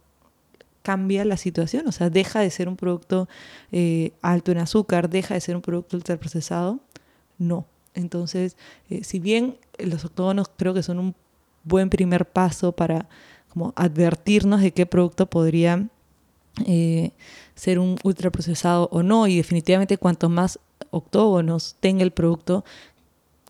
cambia 0.86 1.24
la 1.24 1.36
situación, 1.36 1.88
o 1.88 1.90
sea, 1.90 2.10
deja 2.10 2.38
de 2.38 2.48
ser 2.48 2.68
un 2.68 2.76
producto 2.76 3.28
eh, 3.72 4.12
alto 4.22 4.52
en 4.52 4.58
azúcar, 4.58 5.10
deja 5.10 5.34
de 5.34 5.40
ser 5.40 5.56
un 5.56 5.62
producto 5.62 5.96
ultraprocesado. 5.96 6.78
No, 7.38 7.66
entonces, 7.92 8.56
eh, 8.88 9.02
si 9.02 9.18
bien 9.18 9.58
los 9.80 10.04
octógonos 10.04 10.48
creo 10.56 10.74
que 10.74 10.84
son 10.84 11.00
un 11.00 11.16
buen 11.64 11.90
primer 11.90 12.24
paso 12.24 12.70
para 12.70 13.08
como 13.48 13.72
advertirnos 13.74 14.60
de 14.60 14.70
qué 14.70 14.86
producto 14.86 15.26
podría 15.26 15.88
eh, 16.64 17.10
ser 17.56 17.80
un 17.80 17.96
ultraprocesado 18.04 18.88
o 18.92 19.02
no, 19.02 19.26
y 19.26 19.38
definitivamente 19.38 19.98
cuanto 19.98 20.28
más 20.28 20.60
octógonos 20.92 21.74
tenga 21.80 22.04
el 22.04 22.12
producto, 22.12 22.64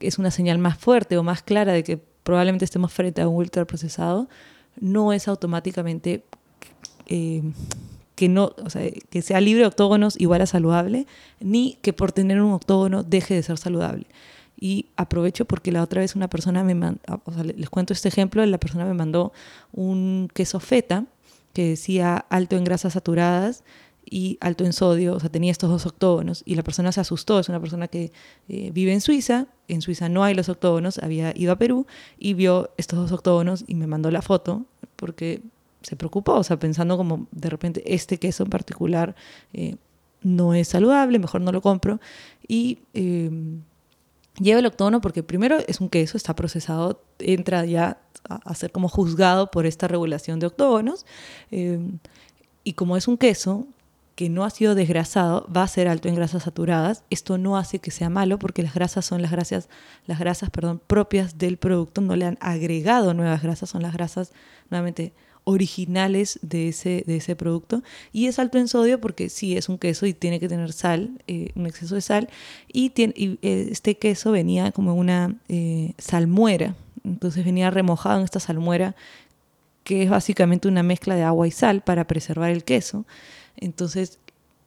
es 0.00 0.18
una 0.18 0.30
señal 0.30 0.56
más 0.56 0.78
fuerte 0.78 1.18
o 1.18 1.22
más 1.22 1.42
clara 1.42 1.74
de 1.74 1.84
que 1.84 1.98
probablemente 2.22 2.64
estemos 2.64 2.94
frente 2.94 3.20
a 3.20 3.28
un 3.28 3.36
ultraprocesado, 3.36 4.26
no 4.80 5.12
es 5.12 5.28
automáticamente 5.28 6.24
eh, 7.06 7.42
que, 8.14 8.28
no, 8.28 8.52
o 8.64 8.70
sea, 8.70 8.82
que 9.10 9.22
sea 9.22 9.40
libre 9.40 9.62
de 9.62 9.68
octógonos 9.68 10.18
igual 10.18 10.40
a 10.40 10.46
saludable, 10.46 11.06
ni 11.40 11.78
que 11.82 11.92
por 11.92 12.12
tener 12.12 12.40
un 12.40 12.52
octógono 12.52 13.02
deje 13.02 13.34
de 13.34 13.42
ser 13.42 13.58
saludable. 13.58 14.06
Y 14.58 14.86
aprovecho 14.96 15.44
porque 15.44 15.70
la 15.70 15.82
otra 15.82 16.00
vez 16.00 16.16
una 16.16 16.28
persona 16.28 16.64
me 16.64 16.74
mandó, 16.74 17.00
o 17.24 17.32
sea, 17.32 17.44
les 17.44 17.68
cuento 17.68 17.92
este 17.92 18.08
ejemplo, 18.08 18.44
la 18.46 18.58
persona 18.58 18.86
me 18.86 18.94
mandó 18.94 19.32
un 19.72 20.28
queso 20.32 20.60
feta 20.60 21.04
que 21.52 21.68
decía 21.68 22.24
alto 22.30 22.56
en 22.56 22.64
grasas 22.64 22.94
saturadas 22.94 23.64
y 24.08 24.38
alto 24.40 24.64
en 24.64 24.72
sodio, 24.72 25.14
o 25.14 25.20
sea, 25.20 25.30
tenía 25.30 25.50
estos 25.50 25.68
dos 25.68 25.84
octógonos 25.84 26.42
y 26.46 26.54
la 26.54 26.62
persona 26.62 26.92
se 26.92 27.00
asustó, 27.00 27.38
es 27.40 27.48
una 27.48 27.60
persona 27.60 27.88
que 27.88 28.12
eh, 28.48 28.70
vive 28.72 28.92
en 28.92 29.00
Suiza, 29.00 29.46
en 29.68 29.82
Suiza 29.82 30.08
no 30.08 30.22
hay 30.22 30.34
los 30.34 30.48
octógonos, 30.48 30.98
había 30.98 31.36
ido 31.36 31.52
a 31.52 31.56
Perú 31.56 31.86
y 32.18 32.34
vio 32.34 32.70
estos 32.76 32.98
dos 32.98 33.12
octógonos 33.12 33.64
y 33.66 33.74
me 33.74 33.86
mandó 33.86 34.10
la 34.10 34.22
foto 34.22 34.64
porque 34.94 35.42
se 35.86 35.94
preocupó, 35.94 36.34
o 36.34 36.42
sea, 36.42 36.58
pensando 36.58 36.96
como 36.96 37.28
de 37.30 37.48
repente 37.48 37.94
este 37.94 38.18
queso 38.18 38.42
en 38.42 38.50
particular 38.50 39.14
eh, 39.52 39.76
no 40.20 40.52
es 40.52 40.66
saludable, 40.66 41.20
mejor 41.20 41.40
no 41.40 41.52
lo 41.52 41.62
compro 41.62 42.00
y... 42.48 42.80
Eh, 42.94 43.30
lleva 44.38 44.60
el 44.60 44.66
octógono 44.66 45.00
porque 45.00 45.22
primero 45.22 45.56
es 45.66 45.80
un 45.80 45.88
queso, 45.88 46.18
está 46.18 46.36
procesado, 46.36 47.02
entra 47.18 47.64
ya 47.64 47.98
a, 48.28 48.54
ser 48.54 48.70
como 48.70 48.86
juzgado 48.86 49.50
por 49.50 49.64
esta 49.64 49.88
regulación 49.88 50.40
de 50.40 50.46
octógonos. 50.48 51.06
Eh, 51.50 51.80
y 52.62 52.74
como 52.74 52.98
es 52.98 53.08
un 53.08 53.16
queso 53.16 53.66
que 54.14 54.28
no 54.30 54.44
ha 54.44 54.50
sido 54.50 54.74
desgrasado, 54.74 55.46
va 55.54 55.62
a 55.62 55.68
ser 55.68 55.88
alto 55.88 56.08
en 56.08 56.14
grasas 56.14 56.42
saturadas. 56.42 57.04
Esto 57.10 57.38
no 57.38 57.56
hace 57.56 57.78
que 57.78 57.90
sea 57.90 58.10
malo 58.10 58.38
porque 58.38 58.62
las 58.62 58.74
grasas 58.74 59.04
son 59.04 59.22
las 59.22 59.30
grasas, 59.30 59.68
las 60.06 60.18
grasas 60.18 60.50
perdón, 60.50 60.82
propias 60.86 61.38
del 61.38 61.58
producto, 61.58 62.00
no 62.00 62.16
le 62.16 62.24
han 62.24 62.38
agregado 62.40 63.14
nuevas 63.14 63.42
grasas, 63.42 63.70
son 63.70 63.82
las 63.82 63.92
grasas 63.92 64.32
nuevamente 64.70 65.12
originales 65.48 66.40
de 66.42 66.68
ese, 66.68 67.04
de 67.06 67.16
ese 67.16 67.36
producto. 67.36 67.84
Y 68.12 68.26
es 68.26 68.40
alto 68.40 68.58
en 68.58 68.66
sodio 68.66 69.00
porque 69.00 69.28
sí 69.28 69.56
es 69.56 69.68
un 69.68 69.78
queso 69.78 70.04
y 70.04 70.12
tiene 70.12 70.40
que 70.40 70.48
tener 70.48 70.72
sal, 70.72 71.10
eh, 71.28 71.52
un 71.54 71.66
exceso 71.66 71.94
de 71.94 72.00
sal. 72.00 72.28
Y, 72.72 72.90
tiene, 72.90 73.14
eh, 73.16 73.68
este 73.70 73.96
queso 73.96 74.32
venía 74.32 74.72
como 74.72 74.94
una 74.94 75.36
eh, 75.48 75.92
salmuera. 75.98 76.74
Entonces 77.04 77.44
venía 77.44 77.70
remojado 77.70 78.18
en 78.18 78.24
esta 78.24 78.40
salmuera 78.40 78.96
que 79.84 80.02
es 80.02 80.10
básicamente 80.10 80.66
una 80.66 80.82
mezcla 80.82 81.14
de 81.14 81.22
agua 81.22 81.46
y 81.46 81.52
sal 81.52 81.80
para 81.80 82.08
preservar 82.08 82.50
el 82.50 82.64
queso. 82.64 83.06
Entonces, 83.56 84.18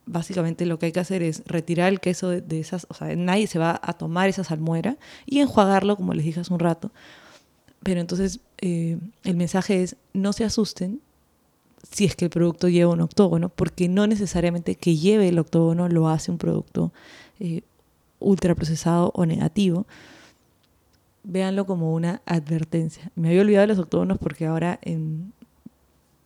básicamente 0.05 0.65
lo 0.65 0.79
que 0.79 0.85
hay 0.85 0.91
que 0.93 1.01
hacer 1.01 1.23
es 1.23 1.43
retirar 1.45 1.89
el 1.89 1.99
queso 1.99 2.29
de, 2.29 2.39
de 2.39 2.61
esas, 2.61 2.87
o 2.89 2.93
sea, 2.93 3.13
nadie 3.17 3.47
se 3.47 3.59
va 3.59 3.77
a 3.83 3.93
tomar 3.93 4.29
esa 4.29 4.45
salmuera 4.45 4.95
y 5.25 5.39
enjuagarlo, 5.41 5.97
como 5.97 6.13
les 6.13 6.23
dije 6.23 6.39
hace 6.39 6.53
un 6.53 6.59
rato, 6.59 6.91
pero 7.83 8.01
entonces 8.01 8.39
eh, 8.59 8.97
el 9.23 9.35
mensaje 9.35 9.83
es, 9.83 9.95
no 10.13 10.33
se 10.33 10.43
asusten 10.43 11.01
si 11.91 12.05
es 12.05 12.15
que 12.15 12.25
el 12.25 12.31
producto 12.31 12.67
lleva 12.67 12.93
un 12.93 13.01
octógono, 13.01 13.49
porque 13.49 13.87
no 13.87 14.05
necesariamente 14.07 14.75
que 14.75 14.97
lleve 14.97 15.29
el 15.29 15.39
octógono 15.39 15.87
lo 15.87 16.09
hace 16.09 16.31
un 16.31 16.37
producto 16.37 16.91
eh, 17.39 17.61
ultraprocesado 18.19 19.11
o 19.15 19.25
negativo. 19.25 19.87
Véanlo 21.23 21.65
como 21.65 21.93
una 21.93 22.21
advertencia. 22.25 23.11
Me 23.15 23.29
había 23.29 23.41
olvidado 23.41 23.61
de 23.61 23.73
los 23.73 23.79
octógonos 23.79 24.17
porque 24.17 24.45
ahora 24.45 24.79
en 24.81 25.31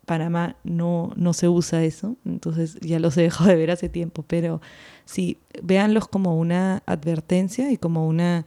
Panamá 0.05 0.55
no, 0.63 1.13
no 1.15 1.33
se 1.33 1.47
usa 1.47 1.83
eso, 1.83 2.17
entonces 2.25 2.77
ya 2.81 2.99
los 2.99 3.15
he 3.17 3.21
dejado 3.21 3.49
de 3.49 3.55
ver 3.55 3.71
hace 3.71 3.89
tiempo, 3.89 4.23
pero 4.27 4.61
sí, 5.05 5.37
véanlos 5.61 6.07
como 6.07 6.37
una 6.37 6.83
advertencia 6.85 7.71
y 7.71 7.77
como 7.77 8.07
una, 8.07 8.45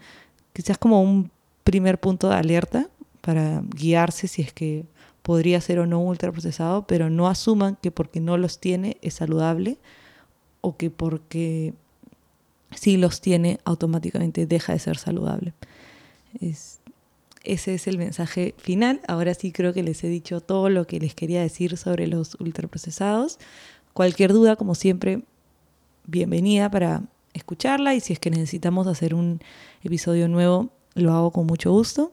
quizás 0.52 0.76
como 0.76 1.00
un 1.02 1.30
primer 1.64 1.98
punto 1.98 2.28
de 2.28 2.34
alerta 2.34 2.90
para 3.26 3.60
guiarse 3.74 4.28
si 4.28 4.40
es 4.40 4.52
que 4.52 4.84
podría 5.22 5.60
ser 5.60 5.80
o 5.80 5.86
no 5.86 6.00
ultraprocesado, 6.00 6.86
pero 6.86 7.10
no 7.10 7.26
asuman 7.26 7.76
que 7.82 7.90
porque 7.90 8.20
no 8.20 8.36
los 8.36 8.60
tiene 8.60 8.98
es 9.02 9.14
saludable 9.14 9.78
o 10.60 10.76
que 10.76 10.90
porque 10.90 11.74
si 12.72 12.96
los 12.96 13.20
tiene 13.20 13.58
automáticamente 13.64 14.46
deja 14.46 14.74
de 14.74 14.78
ser 14.78 14.96
saludable. 14.96 15.54
ese 17.42 17.74
es 17.74 17.88
el 17.88 17.98
mensaje 17.98 18.54
final. 18.58 19.00
Ahora 19.08 19.34
sí 19.34 19.50
creo 19.50 19.72
que 19.72 19.82
les 19.82 20.04
he 20.04 20.08
dicho 20.08 20.40
todo 20.40 20.70
lo 20.70 20.86
que 20.86 21.00
les 21.00 21.16
quería 21.16 21.42
decir 21.42 21.76
sobre 21.76 22.06
los 22.06 22.36
ultraprocesados. 22.38 23.40
Cualquier 23.92 24.32
duda, 24.32 24.54
como 24.54 24.76
siempre, 24.76 25.22
bienvenida 26.06 26.70
para 26.70 27.02
escucharla 27.34 27.92
y 27.96 27.98
si 27.98 28.12
es 28.12 28.20
que 28.20 28.30
necesitamos 28.30 28.86
hacer 28.86 29.14
un 29.14 29.40
episodio 29.82 30.28
nuevo, 30.28 30.70
lo 30.94 31.12
hago 31.12 31.32
con 31.32 31.46
mucho 31.46 31.72
gusto. 31.72 32.12